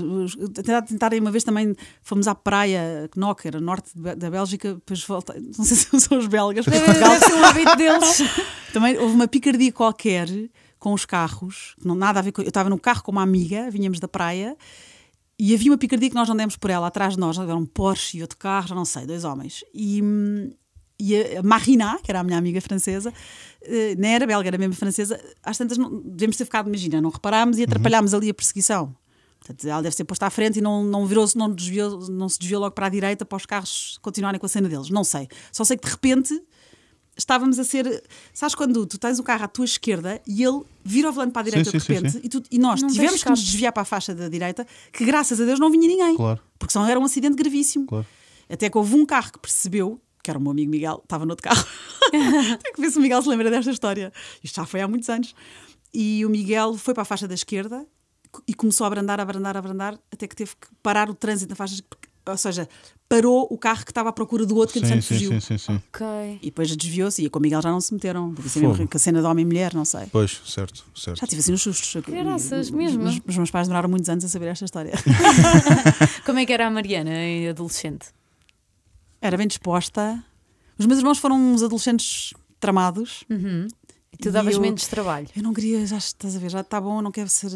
[0.88, 5.64] Tentarem uma vez também, fomos à praia, Knocker, a norte da Bélgica, depois volta, não
[5.64, 8.22] sei se são os belgas, mas Deve Portugal deve ser um hábito deles.
[8.72, 10.28] também houve uma picardia qualquer
[10.78, 12.42] com os carros, não nada a ver com.
[12.42, 14.56] Eu estava no carro com uma amiga, vinhamos da praia.
[15.38, 17.66] E havia uma picardia que nós não demos por ela, atrás de nós, era um
[17.66, 19.64] Porsche e outro carro, já não sei, dois homens.
[19.74, 20.00] E,
[20.98, 23.12] e a Marina, que era a minha amiga francesa,
[23.62, 27.10] eh, nem era belga, era mesmo francesa, às tantas não, devemos ter ficado, imagina, não
[27.10, 28.94] reparámos e atrapalhámos ali a perseguição.
[29.40, 32.38] Portanto, ela deve ser posta à frente e não, não virou-se, não, desviou, não se
[32.38, 34.88] desviou logo para a direita para os carros continuarem com a cena deles.
[34.88, 35.28] Não sei.
[35.52, 36.42] Só sei que de repente
[37.16, 38.02] estávamos a ser.
[38.32, 41.42] Sabes quando tu tens o carro à tua esquerda e ele vira o volante para
[41.42, 42.20] a direita Sim, de sim, sim, repente sim.
[42.24, 45.04] E, tu- e nós Não tivemos que nos desviar para a faixa da direita, que
[45.04, 46.16] graças a Deus não vinha ninguém.
[46.16, 46.40] Claro.
[46.58, 47.86] Porque senão era um acidente gravíssimo.
[47.86, 48.06] Claro.
[48.48, 51.32] Até que houve um carro que percebeu, que era o meu amigo Miguel, estava no
[51.32, 51.64] outro carro,
[52.10, 54.12] Tenho que ver se o Miguel se lembra desta história.
[54.42, 55.34] Isto já foi há muitos anos.
[55.92, 57.86] E o Miguel foi para a faixa da esquerda
[58.46, 61.50] e começou a abrandar, a abrandar, a abrandar, até que teve que parar o trânsito
[61.50, 61.82] na faixa.
[62.26, 62.68] Ou seja,
[63.08, 65.30] parou o carro que estava à procura do outro que Sim, entretanto sim, fugiu.
[65.32, 65.82] sim, sim, sim.
[65.92, 66.06] Ok.
[66.42, 68.32] E depois desviou-se e com o Miguel já não se meteram.
[68.32, 70.06] Deve ser mesmo que a cena de homem e mulher, não sei.
[70.10, 71.20] Pois, certo, certo.
[71.20, 72.02] Já tive assim uns sustos.
[72.06, 73.04] Graças, mesmo.
[73.04, 74.92] Os, os meus pais demoraram muitos anos a saber esta história.
[76.24, 78.08] Como é que era a Mariana, em adolescente?
[79.20, 80.22] Era bem disposta.
[80.78, 83.24] Os meus irmãos foram uns adolescentes tramados.
[84.14, 85.26] E tu E davas eu- menos trabalho.
[85.36, 87.50] Eu não queria, já estás a ver, já está bom, não quero ser.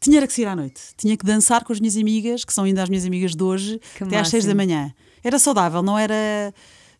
[0.00, 0.80] Tinha era que sair à noite.
[0.96, 3.80] Tinha que dançar com as minhas amigas, que são ainda as minhas amigas de hoje,
[3.96, 4.72] Que até às seis da máximo.
[4.74, 4.94] manhã.
[5.24, 6.52] Era saudável, não era.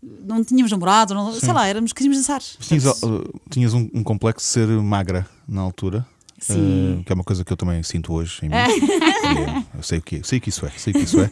[0.02, 2.40] Não tínhamos namorado, não, sei lá, éramos, queríamos dançar.
[2.40, 6.04] Tinhas, uh, tinhas um, um complexo de ser magra na altura.
[6.44, 6.98] Sim.
[7.00, 8.54] uh, que é uma coisa que eu também sinto hoje em mim.
[8.56, 11.30] E, uh, eu sei o que é, sei que isso é, sei que isso é.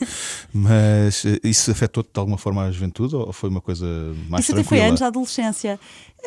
[0.52, 3.86] Mas uh, isso afetou-te de alguma forma a juventude ou foi uma coisa
[4.28, 4.86] mais Isso até foi tranquila?
[4.92, 5.78] antes da adolescência.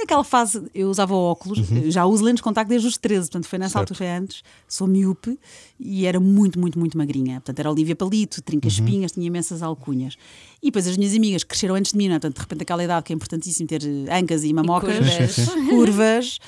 [0.02, 3.60] Aquela fase, eu usava óculos, já uso lentes de contacto desde os 13, portanto foi
[3.60, 3.86] nessa Uhum.
[3.86, 3.92] Certo.
[3.94, 4.44] altura, foi antes.
[4.68, 5.38] Sou miúpe
[5.80, 7.36] e era muito, muito, muito magrinha.
[7.36, 8.74] Portanto era Olivia Palito, trinca Uhum.
[8.74, 10.16] espinhas, tinha imensas alcunhas.
[10.64, 12.20] E depois as minhas amigas cresceram antes de mim, não é?
[12.20, 15.36] portanto de repente aquela idade que é importantíssimo ter eh, ancas e mamocas, curvas.
[15.70, 16.40] curvas.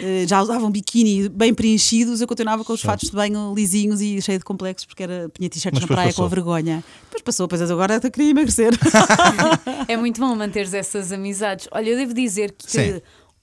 [0.00, 4.20] Eh, Já usavam biquíni bem preenchidos, eu continuava com os fatos de banho lisinhos e
[4.22, 6.22] cheio de complexos, porque era, punha t-shirts na praia passou.
[6.22, 6.84] com a vergonha.
[7.04, 8.72] Depois passou, depois agora até queria emagrecer.
[9.88, 11.68] É muito bom manteres essas amizades.
[11.72, 13.00] Olha, eu devo dizer que Sim.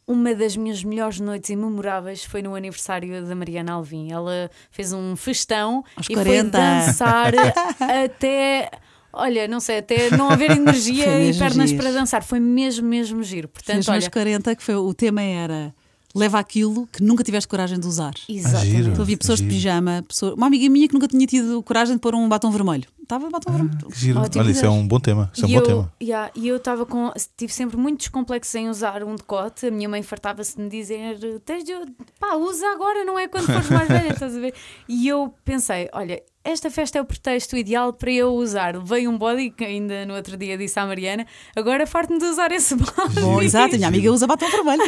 [0.07, 4.11] uma das minhas melhores noites imemoráveis foi no aniversário da Mariana Alvim.
[4.11, 6.57] Ela fez um festão Aos e 40.
[6.57, 7.33] foi dançar
[8.05, 8.71] até.
[9.11, 11.81] Olha, não sei, até não haver energia e pernas giro.
[11.81, 12.23] para dançar.
[12.23, 13.47] Foi mesmo, mesmo giro.
[13.47, 14.11] Portanto, Fez mais olha.
[14.11, 15.73] 40, que foi, o tema era
[16.15, 18.13] leva aquilo que nunca tiveste coragem de usar.
[18.27, 18.71] Exatamente.
[18.71, 18.89] giro.
[18.89, 19.55] Estou a ver pessoas de Giro.
[19.55, 22.85] pijama, pessoa- uma amiga minha que nunca tinha tido coragem de pôr um batom vermelho.
[23.09, 23.87] Estava vermelho.
[23.91, 24.19] Que giro.
[24.19, 25.31] Olha, isso é um bom tema.
[25.33, 25.93] Isso é um E bom eu, tema.
[25.99, 27.11] yeah, e eu estava com.
[27.35, 29.65] Tive sempre muitos complexos em usar um decote.
[29.65, 31.73] A minha mãe fartava-se de me dizer: Tens de.
[32.19, 34.53] Pá, usa agora, não é quando fores mais velha, estás a ver?
[34.87, 38.75] E eu pensei: Olha, esta festa é o pretexto ideal para eu usar.
[38.75, 42.51] Levei um body que ainda no outro dia disse à Mariana: Agora farto-me de usar
[42.51, 43.21] esse body.
[43.21, 44.83] Bom, exato, a minha amiga usa batom vermelho.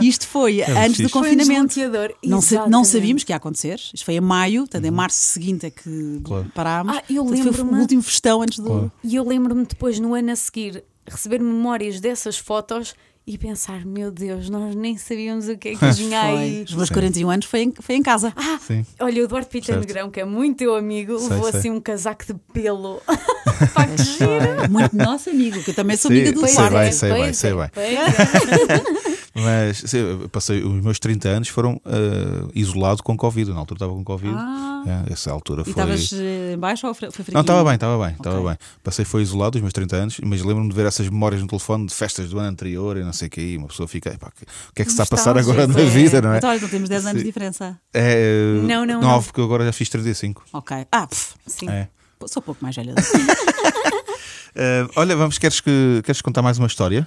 [0.00, 1.08] E isto foi antes do fixe.
[1.08, 1.74] Foi confinamento.
[1.74, 2.14] desbloqueador.
[2.22, 2.78] Não, não.
[2.80, 2.84] Uhum.
[2.84, 3.80] sabíamos que ia acontecer.
[3.92, 6.46] Isto foi em maio, portanto, em março seguinte é que Claro.
[6.54, 6.96] parámos.
[6.96, 8.66] Ah, eu Portanto, foi o último festão antes do.
[8.66, 8.92] Claro.
[9.02, 12.94] E eu lembro-me depois, no ano a seguir, receber memórias dessas fotos
[13.26, 15.84] e pensar: Meu Deus, nós nem sabíamos o que é que
[16.14, 16.62] aí.
[16.62, 18.32] Os meus 41 anos foi em, foi em casa.
[18.36, 18.86] Ah, Sim.
[19.00, 19.76] olha, o Eduardo Pita.
[19.76, 21.58] Negrão, que é muito teu amigo, Sei, levou sei.
[21.58, 23.02] assim um casaco de pelo.
[23.74, 24.70] Pá, que giro.
[24.70, 26.76] Muito nosso amigo, que eu também sou Sim, amiga do Eduardo.
[26.76, 29.16] bem, é, sei bem, sei é, bem.
[29.36, 33.50] Mas sim, eu passei os meus 30 anos foram uh, isolado com Covid.
[33.52, 34.34] Na altura estava com Covid.
[34.36, 34.82] Ah.
[35.08, 35.70] É, essa altura E foi.
[35.72, 38.48] estavas eh, em baixo ou foi foi Não, estava bem, estava bem, estava Ok.
[38.50, 38.58] bem.
[38.84, 41.86] Passei foi isolado os meus 30 anos, mas lembro-me de ver essas memórias no telefone
[41.86, 44.28] de festas do ano anterior e não sei o que, e uma pessoa fica, "Epá,
[44.28, 45.84] o que é que se está a passar agora na é.
[45.86, 46.38] vida, não é?
[46.38, 47.76] Então, olha, não temos 10 anos de diferença.
[47.92, 49.00] É, Não, não, não.
[49.00, 49.22] não.
[49.22, 50.44] porque agora já fiz 35.
[50.52, 50.86] Ok.
[50.92, 51.68] Ah, pff, Sim.
[51.68, 51.88] É.
[52.28, 52.94] sou pouco mais velha.
[52.94, 57.06] Uh, olha, vamos, queres, que, queres contar mais uma história?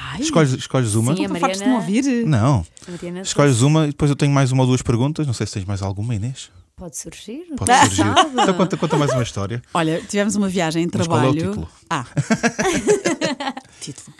[0.00, 1.14] Ai, Escolhes, escolhes uma?
[1.16, 2.26] Sim, a fartos de Mariana- me ouvir.
[2.26, 2.66] Não.
[2.88, 5.26] Mariana Escolhes uma e depois eu tenho mais uma ou duas perguntas.
[5.26, 6.50] Não sei se tens mais alguma, Inês.
[6.76, 7.42] Pode surgir.
[7.56, 7.96] Pode surgir.
[7.96, 8.30] sabe?
[8.40, 9.60] Então conta, conta mais uma história.
[9.74, 11.50] Olha, tivemos uma viagem em Mas qual é o trabalho.
[11.50, 11.68] título?
[11.90, 12.04] Ah.
[13.80, 14.14] título.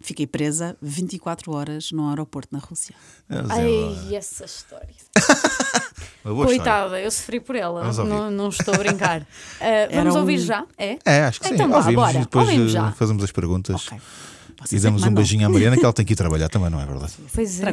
[0.00, 2.94] Fiquei presa 24 horas num aeroporto na Rússia.
[3.30, 4.88] É Ai, essa história.
[6.22, 7.92] Coitada, eu sofri por ela.
[8.04, 9.26] Não, não estou a brincar.
[9.60, 10.64] Ah, vamos um- ouvir já?
[10.76, 10.98] É?
[11.04, 11.54] É, acho que sim.
[11.54, 12.18] Então Ouvimos bora.
[12.18, 12.92] depois Ouvimos eh, já.
[12.92, 13.86] fazemos as perguntas.
[14.64, 14.78] Ok.
[14.78, 16.86] E damos um beijinho à Mariana que ela tem que ir trabalhar também, não é
[16.86, 17.12] verdade?
[17.34, 17.72] Pois é.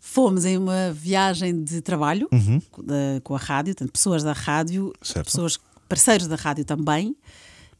[0.00, 4.92] Fomos em uma viagem de trabalho da- com a rádio, portanto, pessoas da rádio, Uhum.
[5.02, 5.26] Certo.
[5.26, 7.14] pessoas parceiros da rádio também.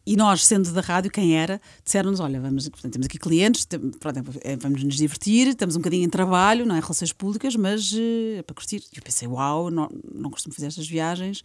[0.08, 3.80] E nós, sendo da rádio, quem era, disseram-nos: Olha, vamos, portanto, temos aqui clientes, tem-
[3.90, 6.80] pronto, é, vamos nos divertir, estamos um bocadinho em trabalho, não é?
[6.80, 8.82] Relações públicas, mas eh, é para curtir.
[8.92, 11.42] E eu pensei: Uau, não, não costumo fazer estas viagens.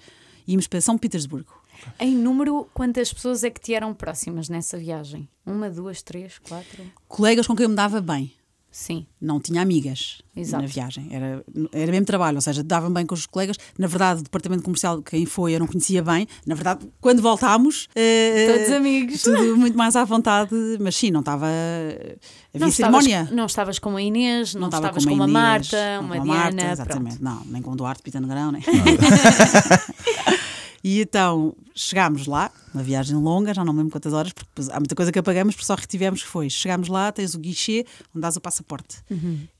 [0.47, 1.51] E íamos para São Petersburgo.
[1.99, 5.27] Em número, quantas pessoas é que te eram próximas nessa viagem?
[5.45, 6.83] Uma, duas, três, quatro?
[7.07, 8.33] Colegas com quem eu me dava bem.
[8.73, 9.05] Sim.
[9.19, 10.63] não tinha amigas Exato.
[10.63, 11.09] na viagem.
[11.11, 13.57] Era, era mesmo trabalho, ou seja, dava-me bem com os colegas.
[13.77, 16.25] Na verdade, o departamento comercial, quem foi, eu não conhecia bem.
[16.45, 17.89] Na verdade, quando voltámos.
[17.93, 19.23] eh, Todos amigos.
[19.23, 21.47] Tudo muito mais à vontade, mas sim, não estava.
[21.47, 22.17] Havia
[22.61, 23.35] Não estavas, cerimónia.
[23.35, 26.33] não estavas com a Inês, não, estava estavas com, uma Inês, Marta, não uma Diana.
[26.33, 26.71] Marta, pronto.
[26.71, 27.21] exatamente.
[27.21, 28.61] Não, nem com o Duarte Pita Negrão, nem.
[30.83, 34.79] E então chegámos lá, uma viagem longa, já não me lembro quantas horas, porque há
[34.79, 36.49] muita coisa que apagamos, porque só retivemos que foi.
[36.49, 38.97] Chegámos lá, tens o guichê onde dás o passaporte.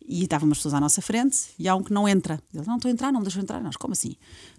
[0.08, 2.42] E estavam umas pessoas à nossa frente e há um que não entra.
[2.54, 3.62] Ele, não estou a entrar, não me deixou entrar.
[3.62, 4.16] Nós, como assim?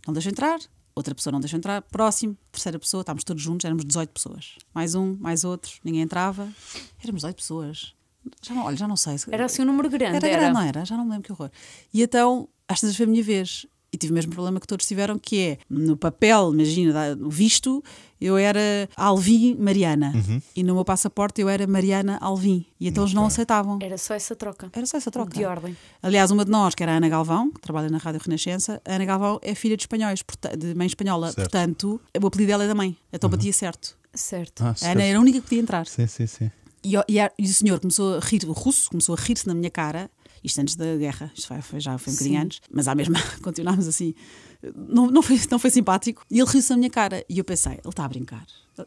[0.06, 0.60] Não deixou entrar,
[0.94, 4.56] outra pessoa não deixou entrar, próximo, terceira pessoa, estávamos todos juntos, éramos 18 pessoas.
[4.74, 6.48] Mais um, mais outro, ninguém entrava.
[7.02, 7.92] Éramos 18 pessoas.
[8.40, 9.18] Já não, olha, já não sei.
[9.18, 10.16] se- Era assim um número grande.
[10.16, 10.84] Era grande, não era?
[10.84, 11.50] Já não me lembro que horror.
[11.92, 13.66] E então, às vezes foi a minha vez.
[13.92, 17.84] E tive o mesmo problema que todos tiveram, que é, no papel, imagina, no visto,
[18.18, 20.12] eu era Alvin Mariana.
[20.56, 22.64] E no meu passaporte eu era Mariana Alvin.
[22.80, 23.78] E então eles não aceitavam.
[23.82, 24.70] Era só essa troca.
[24.72, 25.36] Era só essa troca.
[25.36, 25.76] De ordem.
[26.02, 28.94] Aliás, uma de nós, que era a Ana Galvão, que trabalha na Rádio Renascença, a
[28.94, 30.24] Ana Galvão é filha de espanhóis,
[30.58, 31.26] de mãe espanhola.
[31.30, 31.50] Certo.
[31.50, 32.96] Portanto, o apelido dela é da mãe.
[33.12, 33.94] Então batia certo.
[34.14, 34.64] Certo.
[34.64, 34.92] Ah, A certo.
[34.96, 35.86] Ana era a única que podia entrar.
[35.86, 36.50] Sim, sim, sim.
[36.82, 39.46] E, o- e a- e o senhor começou a rir, o russo começou a rir-se
[39.46, 40.10] na minha cara,
[40.44, 43.18] isto antes da guerra, isto foi, foi- já foi um bocadinho antes, mas à mesma
[43.42, 44.14] continuámos assim.
[44.76, 46.24] Não, não, foi, não foi simpático.
[46.30, 47.24] E ele riu-se na minha cara.
[47.28, 48.44] E eu pensei, ele está a brincar.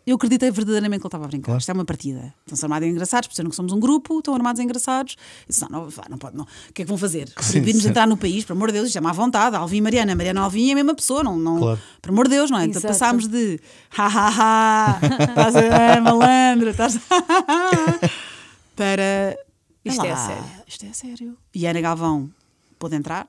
[0.08, 1.58] Eu acreditei verdadeiramente que ele estava a brincar.
[1.58, 2.34] Isto é uma partida.
[2.46, 5.16] Estão-se armados em engraçados, por ser que somos um grupo, estão armados em engraçados.
[5.42, 6.46] Eu disse, não, não, não pode, não.
[6.46, 7.30] O que é que vão fazer?
[7.34, 9.56] Proibir-nos entrar no país, pelo amor de Deus, isto é má vontade.
[9.58, 11.80] Alvin e Mariana, Mariana Alvin é a mesma pessoa, não, não, Claro.
[12.02, 12.64] por amor de Deus, não é?
[12.66, 12.88] Então Exato.
[12.94, 13.60] passámos de
[13.98, 16.98] ha ha ha, estás a malandro, estás
[18.76, 19.38] para
[19.86, 20.46] Isto é lá, sério.
[20.68, 21.38] Isto é sério.
[21.54, 22.32] E Ana Galvão
[22.80, 23.28] pôde entrar,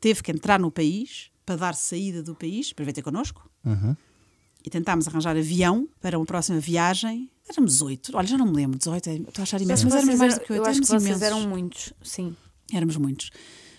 [0.00, 3.48] teve que entrar no país para dar saída do país, para vir ter connosco.
[4.64, 7.30] E tentámos arranjar avião para uma próxima viagem.
[7.48, 8.10] Éramos oito.
[8.14, 10.40] Olha, já não me lembro, 18, é- estou a achar imenso, mas éramos mais do
[10.40, 10.68] que eu oito.
[10.68, 11.22] acho que vocês imensos.
[11.22, 12.36] eram muitos, sim.
[12.72, 13.30] Éramos muitos.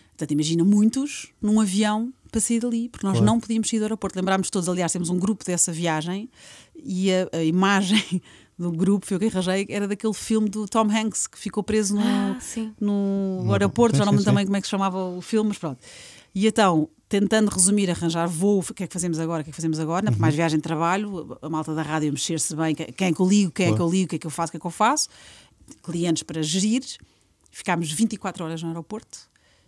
[0.10, 4.18] Portanto, imagina muitos num avião para sair dali, porque nós não podíamos sair do aeroporto.
[4.18, 6.30] Lembrámos todos, aliás, temos um grupo dessa viagem
[6.76, 8.22] e a, a imagem
[8.60, 11.64] do grupo, foi o que eu arranjei, era daquele filme do Tom Hanks que ficou
[11.64, 12.36] preso no, Ah,
[13.46, 15.58] no aeroporto, sim, já não me também como é que se chamava o filme, mas
[15.58, 15.80] pronto.
[16.36, 19.54] E então, tentando resumir, arranjar voo, o que é que fazemos agora, o que é
[19.54, 22.92] que fazemos agora, na mais viagem de trabalho, a malta da rádio mexer-se bem, que-
[22.92, 24.32] quem é que eu ligo, quem é que eu ligo, o que é que eu
[24.32, 25.08] faço, o que é que eu faço,
[25.82, 26.84] clientes para gerir,
[27.50, 29.20] ficámos 24 horas no aeroporto,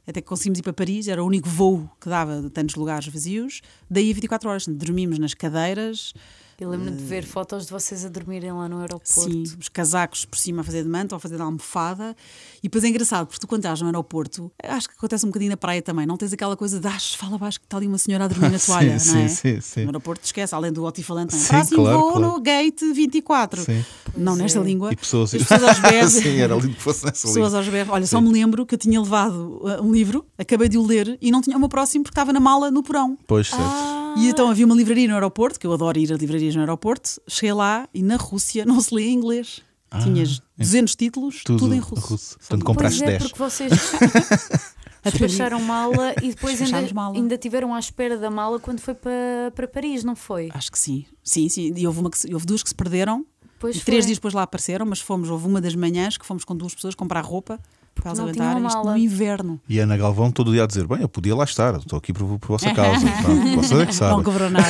[0.05, 3.07] até que conseguimos ir para Paris, era o único voo que dava de tantos lugares
[3.07, 6.13] vazios, daí a 24 horas, dormimos nas cadeiras,
[6.61, 9.09] Eu lembro de ver fotos de vocês a dormirem lá no aeroporto.
[9.11, 12.15] Sim, os casacos por cima a fazer de manta ou a fazer de almofada.
[12.59, 15.49] E depois é engraçado, porque tu quando estás no aeroporto, acho que acontece um bocadinho
[15.49, 17.97] na praia também, não tens aquela coisa de ah, fala baixo que está ali uma
[17.97, 19.27] senhora a dormir na Sim, toalha, não sim, é?
[19.27, 19.81] sim, sim.
[19.81, 21.43] No aeroporto esquece, além do altifalante, não é?
[21.43, 22.27] Sim, Próximo claro, voo claro.
[22.27, 23.63] no gate 24.
[23.63, 23.85] Sim.
[24.15, 24.63] Não nesta é.
[24.63, 24.93] língua.
[24.93, 26.11] E pessoas, As pessoas aos berros.
[26.11, 27.57] Sim, era lindo que fosse nessa Pessoas língua.
[27.57, 27.93] aos berros.
[27.95, 31.17] Olha, só me lembro que eu tinha levado uh, um livro, acabei de o ler
[31.19, 33.17] e não tinha o meu próximo porque estava na mala no porão.
[33.25, 33.63] Pois, certo.
[33.63, 34.00] Ah.
[34.17, 37.21] E então havia uma livraria no aeroporto, que eu adoro ir a livrarias no aeroporto.
[37.27, 39.61] Cheguei lá e na Rússia não se lê em inglês.
[40.03, 42.37] Tinhas 200 títulos, tudo, em russo.
[42.37, 43.23] Portanto, Pois compraste é, 10.
[43.23, 43.71] porque vocês
[45.03, 47.15] despacharam mala e depois ainda, mala.
[47.15, 50.49] ainda tiveram à espera da mala quando foi para, para Paris, não foi?
[50.53, 51.05] Acho que sim.
[51.21, 51.73] Sim, sim.
[51.75, 53.25] E houve, uma que houve duas que se perderam.
[53.59, 54.07] Pois e três foi.
[54.07, 56.95] dias depois lá apareceram, mas fomos, houve uma das manhãs que fomos com duas pessoas
[56.95, 57.59] comprar roupa
[58.03, 58.91] elas não aguentarem tinham isto mala.
[58.91, 59.61] no inverno.
[59.69, 62.11] E a Ana Galvão todo dia a dizer: Bem, eu podia lá estar, estou aqui
[62.13, 63.05] por, por vossa causa.
[63.21, 64.23] Pronto, vocês é que Não sabem.
[64.23, 64.65] cobrou nada.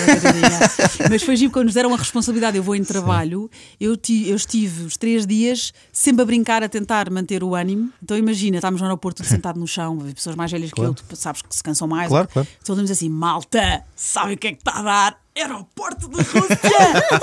[1.09, 2.57] Mas foi giro quando nos deram a responsabilidade.
[2.57, 3.49] Eu vou em trabalho,
[3.79, 7.89] eu, ti- eu estive os três dias sempre a brincar, a tentar manter o ânimo.
[8.01, 10.93] Então imagina, estávamos no aeroporto tudo sentado no chão, havia pessoas mais velhas Claro.
[10.93, 12.07] que eu, tu sabes que se cansam mais.
[12.09, 12.47] Claro, claro.
[12.61, 15.21] Então dizemos assim: malta, sabe o que é que está a dar?
[15.33, 16.59] Aeroporto de Rússia!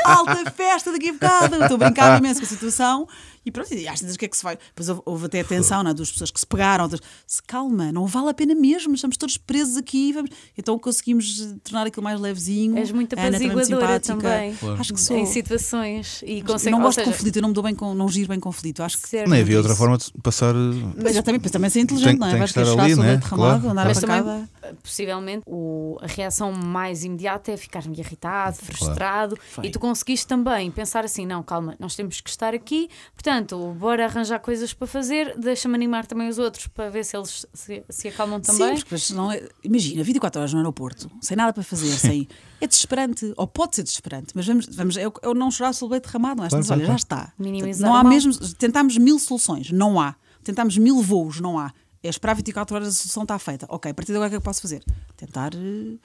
[0.05, 1.57] Alta festa daqui a bocado!
[1.63, 3.07] Estou a brincar imenso com a situação.
[3.49, 4.57] E pronto, e às vezes o que é que se vai?
[4.69, 5.95] Depois houve, houve até atenção, não é?
[5.95, 7.01] Duas pessoas que se pegaram, outras.
[7.27, 10.13] Se calma, não vale a pena mesmo, estamos todos presos aqui.
[10.13, 10.31] Vamos...
[10.57, 12.77] Então conseguimos eh, tornar aquilo mais levezinho.
[12.77, 14.15] És muito também apaziguadora simpática.
[14.17, 14.79] também.
[14.79, 15.17] Acho que sou.
[15.17, 17.65] Em situações e Eu consegue, não ou gosto de seja, conflito, eu não me dou
[17.65, 18.83] bem com, não giro bem conflito.
[18.83, 19.31] Aacho que certo.
[19.31, 19.79] Nem havia outra isso.
[19.81, 20.55] forma de passar.
[20.55, 22.31] Mas eu também, mas também ser inteligente, Tem- não é?
[22.31, 23.17] tem Vais que querer estar chegar ali, né?
[23.17, 23.71] derramado, Claro.
[23.71, 24.49] andar Mas a também,
[24.83, 29.39] possivelmente, o- a reação mais imediata é ficar irritado, frustrado.
[29.63, 33.38] E tu conseguiste também pensar assim: não, calma, nós temos que estar aqui, portanto,
[33.79, 37.85] bora arranjar coisas para fazer, deixa-me animar também os outros para ver se eles se,
[37.89, 38.77] se acalmam também.
[38.77, 42.29] Sim, porque não é- imagina, 24 horas no aeroporto, sem nada para fazer, sem,
[42.61, 45.95] é desesperante, ou pode ser desesperante, mas vamos, vamos eu, eu não chorar sobre o
[45.95, 46.49] leite derramado, não é?
[46.49, 47.33] Claro, Mas olha, já está.
[47.39, 50.15] Minimizar não há mesmo, tentámos mil soluções, não há.
[50.43, 51.73] Tentámos mil voos, não há.
[52.03, 53.67] É esperar 24 horas, a solução está feita.
[53.69, 54.83] Ok, a partir de agora o que é que eu posso fazer?
[55.17, 55.97] Tentar eh,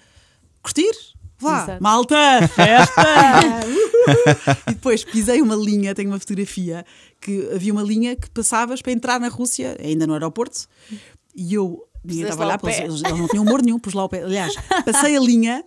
[0.62, 0.92] curtir.
[1.44, 1.84] Vá, Exato.
[1.84, 2.16] malta,
[2.56, 3.04] festa!
[4.68, 6.86] E depois pisei uma linha, tenho uma fotografia,
[7.22, 10.68] que havia uma linha que passavas para entrar na Rússia, ainda no aeroporto,
[11.36, 11.88] e eu.
[12.06, 14.24] Ninguém estava lá o eles, eles não tinham humor nenhum, pus lá o pé.
[14.24, 15.64] Aliás, passei a linha,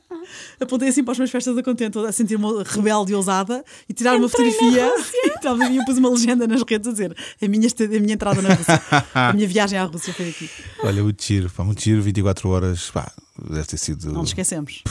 [0.61, 4.17] apontei assim para as minhas festas da contente, a sentir-me rebelde e ousada, e tirar
[4.17, 4.93] uma fotografia.
[5.25, 8.43] E estava e pus uma legenda nas redes a dizer a minha, a minha entrada
[8.43, 8.83] na Rússia,
[9.15, 10.51] a minha viagem à Rússia foi aqui.
[10.81, 13.11] Olha, muito giro, pá, muito giro, 24 horas, pá,
[13.43, 14.13] deve ter sido.
[14.13, 14.83] Não nos esquecemos.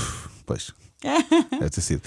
[0.46, 0.74] Pois,
[1.52, 2.02] Deve ter sido.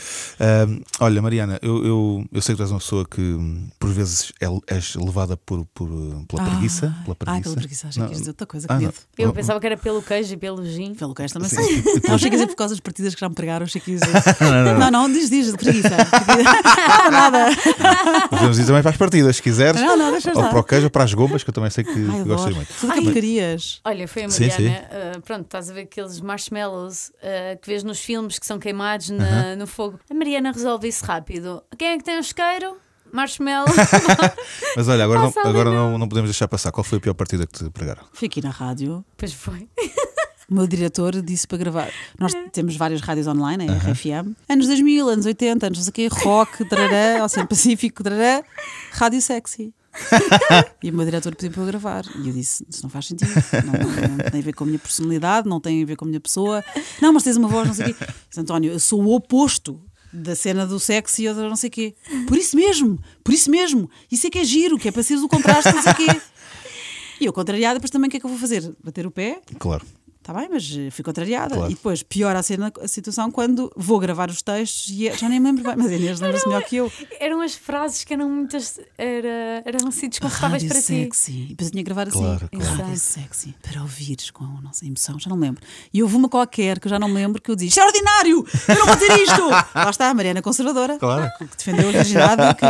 [1.00, 3.36] Olha, Mariana, eu, eu, eu sei que tu és uma pessoa que
[3.78, 5.88] por vezes é, és levada por, por,
[6.26, 6.94] pela preguiça.
[7.04, 7.36] Pela preguiça.
[7.36, 8.90] Ai, pela preguiça, achei Não, que dizer outra coisa, ah, que não.
[8.90, 8.98] medo.
[9.18, 10.94] Eu pensava que era pelo queijo e pelo gin.
[10.94, 11.56] Pelo que também Sim.
[11.56, 12.02] sei.
[12.08, 13.98] Não cheguei a dizer por causa das partidas que já me pregaram, achei que ia
[13.98, 14.12] dizer.
[14.78, 15.90] Não, não, diz, diz, de preguiça.
[17.04, 17.46] Não, nada.
[18.28, 19.80] Podemos ir também para as partidas, se quiseres.
[19.80, 21.84] Não, não, deixa ou para o queijo ou para as gomas, que eu também sei
[21.84, 22.72] que Ai, gostas muito.
[22.80, 23.80] Tudo que porcarias.
[23.84, 24.76] Olha, foi a Sim, Mariana.
[24.76, 24.84] sim.
[24.90, 28.77] ah, pronto, estás a ver aqueles marshmallows ah, que vês nos filmes que são queimados
[29.12, 29.98] na- no fogo.
[30.10, 31.62] A Mariana resolve isso rápido.
[31.76, 32.76] Quem é que tem um isqueiro?
[33.12, 33.66] Marshmallow.
[34.76, 35.98] Mas olha, agora, não, Passa agora não.
[35.98, 36.70] não, podemos deixar passar.
[36.70, 38.02] Qual foi a pior partida que te pregaram?
[38.12, 39.04] Fui aqui na rádio.
[39.16, 39.68] pois foi.
[40.50, 41.90] O meu diretor disse para gravar.
[42.18, 44.34] Nós temos várias rádios online, a RFM.
[44.48, 48.42] Anos 2000, anos 80, anos não sei o quê, rock, tarará, Oceano Pacífico, tarará,
[48.92, 49.74] rádio sexy.
[50.82, 52.04] e o meu diretor pediu para eu gravar.
[52.22, 53.30] E eu disse: Isso não faz sentido.
[53.64, 56.08] Não, não- tem a ver com a minha personalidade, não tem a ver com a
[56.08, 56.64] minha pessoa.
[57.00, 58.04] Não, mas tens uma voz, não sei o quê.
[58.28, 59.80] Disse, António, eu sou o oposto
[60.12, 61.94] da cena do sexy ou da não sei o quê.
[62.26, 63.90] Por isso mesmo, por isso mesmo.
[64.10, 66.20] Isso é que é giro, que é para seres o contraste, não sei o quê.
[67.20, 68.72] E eu, contrariada, depois também o que é que eu vou fazer?
[68.82, 69.40] Bater o pé?
[69.58, 69.84] Claro.
[70.28, 71.54] Está bem, mas eh, fui contrariada.
[71.54, 71.70] Claro.
[71.70, 75.26] E depois piora a, cena, a situação quando vou gravar os textos e é- já
[75.26, 76.92] nem me lembro bem, mas a Inês lembra-se melhor que eu.
[77.18, 78.78] Eram as frases que eram muitas.
[78.98, 80.82] Era, eram assim desconfortáveis para ti.
[80.82, 81.32] sexy.
[81.32, 82.18] E depois eu tinha que gravar assim.
[82.18, 82.74] Claro, claro.
[82.76, 83.54] Rádio sexy.
[83.62, 85.18] Para ouvires com a nossa emoção.
[85.18, 85.62] Já não lembro.
[85.94, 87.86] E houve uma qualquer que eu já não me lembro que eu disse: Isto é
[87.86, 88.46] ordinário!
[88.68, 89.48] Eu não vou ter isto!
[89.74, 90.98] Lá está a Mariana Conservadora.
[90.98, 91.32] Claro.
[91.38, 92.66] Que defendeu a virgindade, que,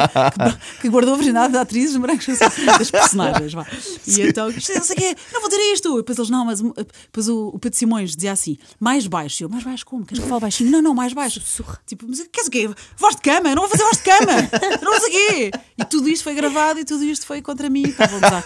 [0.76, 3.52] que, que guardou a virgindade da atriz, dos brancos, das personagens.
[3.52, 3.66] Vá.
[4.06, 5.94] E então, é não sei o quê, não vou ter isto!
[5.94, 9.42] E depois eles, não, mas depois o, o Pedro Simões dizia assim: mais baixo.
[9.42, 10.05] E eu, mais baixo como?
[10.05, 10.70] Queres que eu fale baixinho?
[10.70, 11.40] Não, não, mais baixo.
[11.86, 12.70] Tipo, mas queres o quê?
[12.96, 13.49] Voz de cama?
[13.51, 14.49] Eu não vou fazer voz de cama!
[14.82, 15.51] Não sei o quê!
[15.78, 17.82] E tudo isto foi gravado e tudo isto foi contra mim.
[17.82, 18.42] Gozar.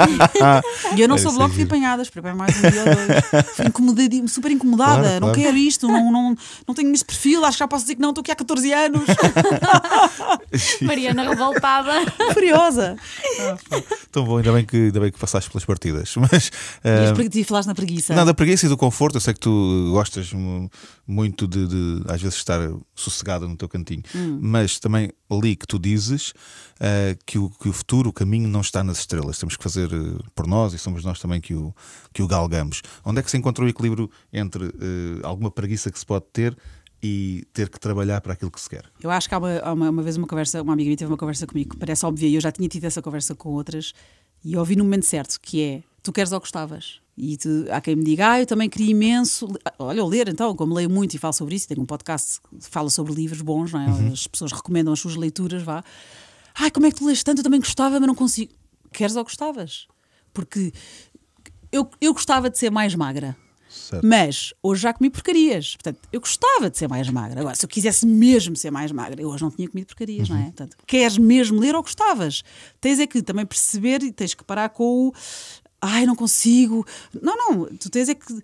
[0.97, 1.69] E eu não Isso sou é bloco de giro.
[1.69, 3.73] apanhadas, para bem mais um dia ou dois.
[4.21, 5.41] Fui super incomodada, Claro, não claro.
[5.41, 6.37] quero isto, não, não,
[6.67, 8.73] não tenho esse perfil, acho que já posso dizer que não, estou aqui há 14
[8.73, 9.03] anos.
[10.83, 11.93] Mariana revoltada.
[12.35, 12.97] Furiosa.
[14.11, 16.15] Tão bom, ainda bem que, ainda bem que passaste pelas partidas.
[16.17, 16.49] Mas.
[16.49, 18.15] E ah, as pregui- falaste na preguiça.
[18.15, 18.92] Não, da preguiça e do conforto.
[19.17, 20.71] Eu sei que tu gostas mu-
[21.07, 22.61] muito de, de, às vezes, estar
[22.95, 24.03] sossegada no teu cantinho.
[24.15, 24.39] Hum.
[24.41, 26.33] Mas também ali que tu dizes
[26.81, 29.39] ah, que, o, que o futuro, o caminho, não está nas estrelas.
[29.39, 31.75] Temos que fazer eh, por nós e somos nós também que o,
[32.13, 32.83] que o galgamos.
[33.05, 36.57] Onde é que se encontra o equilíbrio entre eh, alguma preguiça que se pode ter
[37.03, 38.85] e ter que trabalhar para aquilo que se quer?
[39.03, 41.11] Eu acho que há uma, há uma, uma vez uma conversa, uma amiga minha teve
[41.11, 43.93] uma conversa comigo que parece óbvia e eu já tinha tido essa conversa com outras
[44.45, 47.02] e eu ouvi no momento certo, que é tu queres ou gostavas?
[47.17, 49.47] E tu- há quem me diga, ah, eu também queria imenso.
[49.79, 52.69] Olha, eu ler então, como leio muito e falo sobre isso, tenho um podcast que
[52.71, 54.09] fala sobre livros bons, não é?
[54.13, 55.85] as pessoas recomendam as suas leituras, vá.
[56.55, 57.39] Ai, como é que tu lês tanto?
[57.41, 58.53] Eu também gostava, mas não consigo.
[58.93, 59.87] Queres ou gostavas?
[60.33, 60.73] Porque
[61.71, 63.37] eu, eu gostava de ser mais magra.
[63.69, 64.07] Certo.
[64.07, 65.77] Mas hoje já comi porcarias.
[65.77, 67.41] Portanto, eu gostava de ser mais magra.
[67.41, 70.37] Agora, se eu quisesse mesmo ser mais magra, eu hoje não tinha comido porcarias, não
[70.37, 70.43] é?
[70.45, 72.43] Portanto, queres mesmo ler ou gostavas?
[72.83, 75.13] Tens é que também perceber e tens que parar com o
[75.83, 76.87] ai, não consigo.
[77.21, 77.65] Não, não.
[77.77, 78.43] Tu tens é que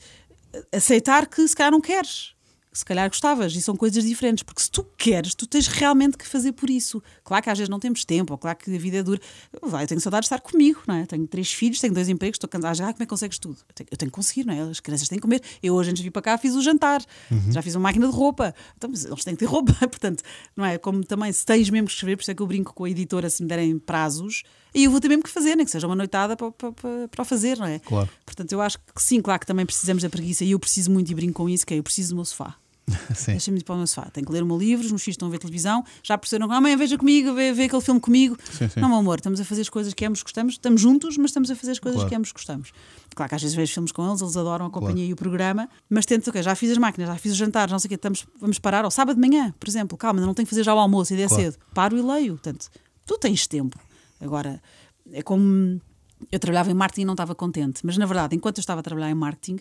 [0.73, 2.37] aceitar que se calhar não queres.
[2.71, 6.27] Se calhar gostavas, e são coisas diferentes, porque se tu queres, tu tens realmente que
[6.27, 7.03] fazer por isso.
[7.25, 9.21] Claro que às vezes não temos tempo, ou claro que a vida é dura.
[9.63, 11.07] Vai, eu tenho saudade de estar comigo, não é?
[11.07, 12.89] Tenho três filhos, tenho dois empregos, estou cansada.
[12.89, 13.59] Ah, como é que consegues tudo?
[13.69, 14.61] Eu tenho, eu tenho que conseguir, não é?
[14.61, 15.43] As crianças têm que comer.
[15.61, 17.03] Eu hoje, antes de vir para cá, fiz o jantar,
[17.51, 18.55] já fiz uma máquina de roupa.
[18.77, 20.23] Então, eles têm que ter roupa, portanto,
[20.55, 20.79] não é?
[20.79, 22.91] Como também, se tens mesmo que escrever, por isso é que eu brinco com a
[22.91, 25.87] editora, se me derem prazos, e eu vou ter mesmo que fazer, nem que seja
[25.87, 26.73] uma noitada para, para,
[27.09, 27.79] para, o fazer, não é?
[27.79, 28.09] Claro.
[28.25, 31.11] Portanto, eu acho que sim, claro que também precisamos da preguiça, e eu preciso muito
[31.11, 32.55] e brinco com isso, que é eu preciso do meu sofá.
[33.27, 34.09] Deixa-me ir para o meu sofá.
[34.11, 36.49] Tenho que ler o meu livro, os meus filhos estão a ver televisão, já perceberam
[36.49, 38.35] que amanhã veja comigo, vê, vê aquele filme comigo.
[38.51, 38.81] Sim, sim.
[38.81, 41.51] Não, meu amor, estamos a fazer as coisas que ambos gostamos, estamos juntos, mas estamos
[41.51, 42.09] a fazer as coisas Claro.
[42.09, 42.73] que ambos gostamos.
[43.15, 45.69] Claro que às vezes vejo filmes com eles, eles adoram a companhia e o programa,
[45.91, 47.95] mas tento, ok, já fiz as máquinas, já fiz os jantares, não sei o quê,
[47.97, 50.75] estamos, vamos parar ao sábado de manhã, por exemplo, calma, não tenho que fazer já
[50.75, 51.43] o almoço, ainda é Claro.
[51.43, 51.59] cedo.
[51.75, 52.35] Paro e leio.
[52.35, 52.71] Portanto,
[53.05, 53.79] tu tens tempo.
[54.21, 54.61] Agora,
[55.13, 55.81] é como
[56.33, 58.83] eu trabalhava em marketing e não estava contente, mas na verdade, enquanto eu estava a
[58.83, 59.59] trabalhar em marketing,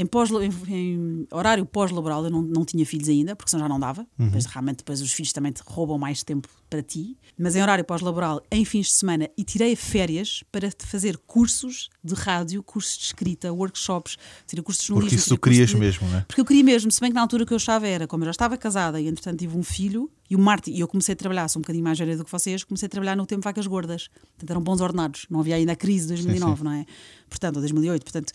[0.00, 3.68] em, pós, em, em horário pós-laboral eu não, não tinha filhos ainda, porque senão já
[3.68, 4.06] não dava.
[4.18, 7.16] Depois, realmente, depois os filhos também te roubam mais tempo para ti.
[7.38, 12.14] Mas em horário pós-laboral, em fins de semana, e tirei férias para fazer cursos de
[12.14, 15.18] rádio, cursos de escrita, workshops, tirei cursos de Porque jornalismo.
[15.18, 16.20] isso tu querias de- mesmo, não é?
[16.22, 18.26] porque eu queria mesmo, se bem que na altura que eu achava era, como eu
[18.26, 21.16] já estava casada e entretanto tive um filho, e o Martin, e eu comecei a
[21.16, 23.66] trabalhar, sou um bocadinho mais velha do que vocês, comecei a trabalhar no tempo vacas
[23.66, 24.08] gordas.
[24.36, 25.26] Portanto, eram bons ordenados.
[25.28, 26.86] Não havia ainda a crise de 2009, não é?
[27.28, 28.04] Portanto, ou 2008.
[28.04, 28.32] Portanto,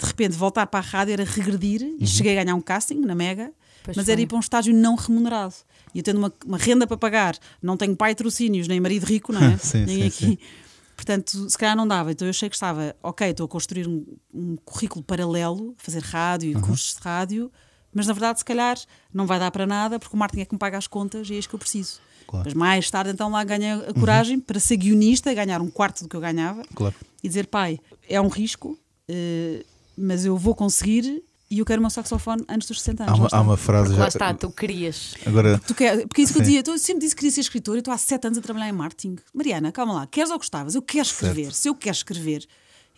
[0.00, 3.14] de repente, voltar para a rádio era regredir e cheguei a ganhar um casting na
[3.14, 4.12] Mega, Pois mas foi.
[4.12, 5.54] era ir para um estágio não remunerado.
[5.94, 9.32] E eu tendo uma, uma renda para pagar, não tenho pai trocínios, nem marido rico,
[9.32, 9.56] não é?
[9.58, 10.26] Sim, nem sim, aqui.
[10.26, 10.38] sim.
[10.96, 12.12] Portanto, se calhar não dava.
[12.12, 16.50] Então eu achei que estava, ok, estou a construir um, um currículo paralelo, fazer rádio
[16.50, 17.50] e cursos de rádio,
[17.92, 18.78] mas na verdade, se calhar,
[19.12, 21.34] não vai dar para nada porque o marketing é que me paga as contas e
[21.34, 22.00] é isto que eu preciso.
[22.26, 22.44] Claro.
[22.44, 26.08] Mas mais tarde, então, lá ganhei a coragem para ser guionista, ganhar um quarto do
[26.08, 26.94] que eu ganhava Claro.
[27.24, 28.78] e dizer: pai, é um risco,
[29.08, 29.64] eh,
[30.00, 33.12] mas eu vou conseguir e eu quero o meu saxofone antes dos 60 anos.
[33.12, 34.02] Há uma, há uma frase Porque já.
[34.02, 35.14] lá está, tu querias.
[35.26, 37.40] Agora, Tu quer, porque é isso que eu dizia, eu sempre disse que queria ser
[37.40, 39.16] escritora, eu estou há sete anos a trabalhar em marketing.
[39.34, 40.76] Mariana, calma lá, queres ou gostavas?
[40.76, 41.52] Eu quero escrever.
[41.52, 42.46] Se eu quero escrever,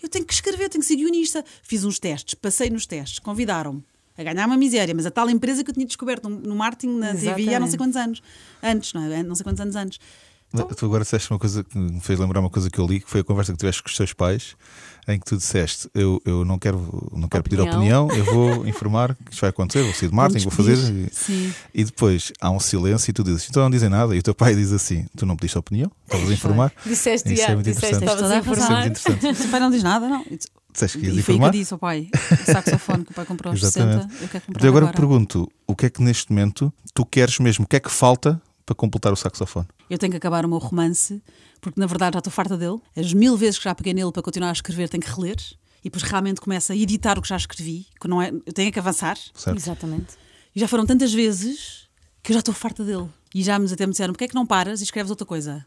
[0.03, 1.43] eu tenho que escrever, tenho que ser guionista.
[1.63, 3.83] Fiz uns testes, passei nos testes, convidaram-me
[4.19, 7.15] a ganhar uma miséria, mas a tal empresa que eu tinha descoberto no, marketing, na
[7.15, 8.23] TV, há não sei quantos anos.
[8.63, 9.23] Antes, não é?
[9.23, 9.99] Não sei quantos anos antes.
[10.77, 13.09] Tu agora disseste uma coisa que me fez lembrar uma coisa que eu li, que
[13.11, 14.55] foi a conversa que tiveste com os teus pais,
[15.09, 16.79] em que tu disseste: Eu, eu não quero,
[17.15, 18.07] não quero pedir Opinião.
[18.07, 20.77] opinião, eu vou informar que isto vai acontecer, vou sair de marketing, vou fazer.
[20.77, 21.55] E, Sim.
[21.75, 24.15] e depois há um silêncio e tu dizes: Então não dizem nada.
[24.15, 26.73] E o teu pai diz assim: Tu não pediste opinião, estavas a informar.
[26.85, 28.21] Disseste, Isso é muito disseste, interessante.
[28.23, 28.93] estavas a informar.
[28.93, 29.47] Isso é.
[29.47, 30.25] O pai não diz nada, não.
[30.73, 31.51] Disseste que ias E foi aí que eu informar.
[31.53, 34.23] disse ao pai: o saxofone que o pai comprou aos 60, Exatamente.
[34.23, 34.97] eu quero comprar Então agora agora.
[34.97, 37.65] pergunto: o que é que neste momento tu queres mesmo?
[37.65, 39.67] O que é que falta para completar o saxofone?
[39.93, 41.23] Eu tenho que acabar o meu romance,
[41.61, 42.81] porque na verdade já estou farta dele.
[42.97, 45.37] As mil vezes que já peguei nele para continuar a escrever, tenho que reler.
[45.85, 48.73] E depois realmente começo a editar o que já escrevi, que não é, eu tenho
[48.73, 49.19] que avançar.
[49.35, 49.55] Certo?
[49.55, 50.15] Exatamente.
[50.57, 51.91] E já foram tantas vezes
[52.23, 53.07] que eu já estou farta dele.
[53.35, 55.63] E já me até me disseram: porquê é que não paras e escreves outra coisa?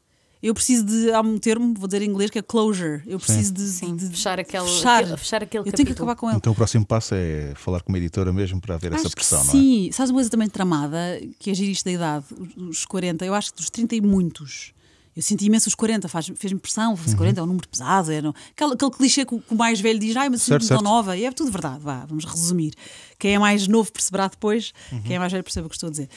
[0.45, 1.11] Eu preciso de.
[1.11, 3.01] Há um termo, vou dizer em inglês, que é closure.
[3.07, 4.99] Eu preciso de, Sim, de- fechar aquele, fechar.
[5.03, 6.09] aquele- fechar aquele Eu tenho que capítulo.
[6.11, 6.37] acabar com ele.
[6.37, 9.43] Então o próximo passo é falar com uma editora mesmo para haver essa Acho pressão,
[9.43, 9.51] não é?
[9.51, 9.89] sim.
[9.91, 10.97] Sabes uma coisa também tramada,
[11.39, 12.25] que é agir isto da idade,
[12.57, 14.71] os- os 40, eu acho que dos 30 e muitos.
[15.15, 16.97] Eu senti imenso os 40, faz- fez-me pressão, Uhum.
[16.97, 18.11] fazer 40 é um número pesado.
[18.11, 20.45] É, não- aquele, aquele clichê que, o- que o mais velho diz, ai, mas eu
[20.47, 20.83] Certo, certo.
[20.83, 21.17] nova.
[21.17, 22.73] E é tudo verdade, vá, vamos resumir.
[23.17, 25.01] Quem é mais novo perceberá depois, Uhum.
[25.01, 26.09] quem é mais velho percebe o que estou a dizer.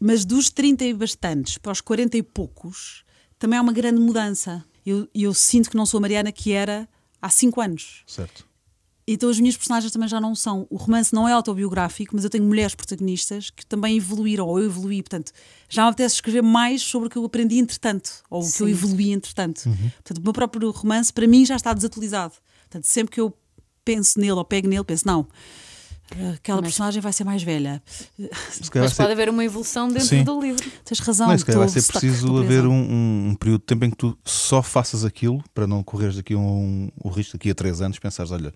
[0.00, 3.04] Mas dos 30 e bastantes para os 40 e poucos,
[3.44, 4.64] também há uma grande mudança.
[4.86, 6.88] Eu, eu sinto que não sou a Mariana que era
[7.20, 8.02] há 5 anos.
[8.06, 8.46] Certo.
[9.06, 10.66] Então as minhas personagens também já não são.
[10.70, 14.64] O romance não é autobiográfico, mas eu tenho mulheres protagonistas que também evoluíram, ou eu
[14.64, 15.02] evoluí.
[15.02, 15.30] Portanto,
[15.68, 18.68] já me apetece escrever mais sobre o que eu aprendi entretanto, ou o que eu
[18.68, 19.64] evoluí entretanto.
[19.64, 22.32] Portanto, o meu próprio romance, para mim, já está desatualizado.
[22.62, 23.36] Portanto, sempre que eu
[23.84, 25.28] penso nele ou pego nele, penso, não,
[26.34, 27.82] aquela Mas- personagem vai ser mais velha.
[28.18, 30.22] Mas pode ser- haver uma evolução dentro Sim.
[30.24, 30.64] do livro.
[30.84, 31.28] Tens razão.
[31.28, 33.96] Não, se calhar vai ser preciso haver um, um- um período de tempo em que
[33.96, 37.98] tu só faças aquilo para não correres daqui um, o risco daqui a três anos,
[37.98, 38.52] pensares, olha,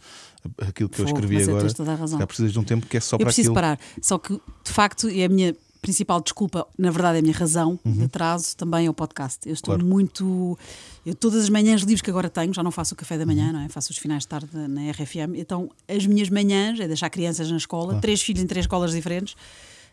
[0.60, 3.18] aquilo que eu escrevi mas agora, calhar precisas de um tempo que é só eu
[3.18, 3.54] para preciso aquilo.
[3.54, 3.78] parar.
[4.02, 7.78] Só que, de facto, é a minha principal desculpa, na verdade, é a minha razão
[7.84, 9.46] de atraso também é o podcast.
[9.48, 9.78] Eu estou Uhum.
[9.80, 9.92] Claro.
[9.94, 10.58] muito.
[11.06, 13.28] Eu, todas as manhãs livres que agora tenho, já não faço o café da Uhum.
[13.28, 13.68] manhã, não é?
[13.68, 15.34] faço os finais de tarde na RFM.
[15.36, 19.34] Então, as minhas manhãs é deixar crianças na escola, três filhos em três escolas diferentes.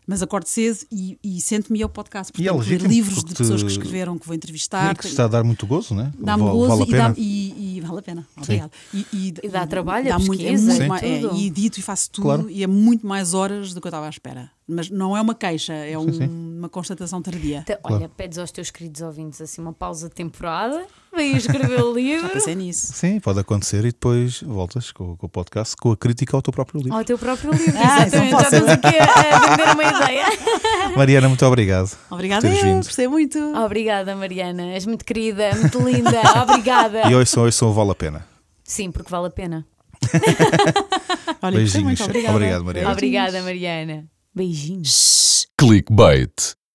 [0.07, 2.31] Mas acordo cedo e, e sento-me ao podcast.
[2.31, 4.95] Porque E é que ler legítimo, livros de pessoas que escreveram, que vou E entrevistar.
[4.95, 6.13] que te está a dar muito gozo, né?
[6.19, 8.27] Dá-me Vale- gozo vale e, dá e, e vale a pena.
[8.37, 8.71] Obrigada.
[8.93, 10.87] E, e- E dá trabalho, dá a muito, é pesquisa, muito Sim.
[10.87, 12.49] mais- é, e edito e faço tudo Claro.
[12.51, 14.51] e é muito mais horas do que eu estava à espera.
[14.67, 17.59] Mas não é uma queixa, é um- uma constatação tardia.
[17.59, 20.85] Então, Olha, pedes aos teus queridos ouvintes assim uma pausa de temporada,
[21.15, 22.27] vem escrever o livro.
[22.27, 22.91] Já pensei nisso.
[22.93, 26.51] Sim, pode acontecer e depois voltas com, com o podcast, com a crítica ao teu
[26.51, 26.97] próprio livro.
[26.97, 28.31] Ao teu próprio livro, Ah, exatamente.
[28.31, 30.25] Já estamos aqui a, a vender uma ideia.
[30.97, 31.95] Mariana, muito obrigado.
[32.09, 32.85] Obrigada, eu vindo.
[32.85, 33.37] gostei muito.
[33.57, 34.63] Obrigada, Mariana.
[34.73, 36.19] És muito querida, muito linda.
[36.41, 37.07] Obrigada.
[37.07, 38.25] E hoje ouçam, vale a pena.
[38.63, 39.63] Sim, porque vale a pena.
[41.41, 41.83] Olha, Beijinhos.
[41.83, 42.33] muito, obrigada.
[42.35, 42.91] Obrigado, Mariana.
[42.91, 44.05] Obrigada, Mariana.
[44.35, 45.47] Beijinhos.
[45.57, 46.57] Clickbait.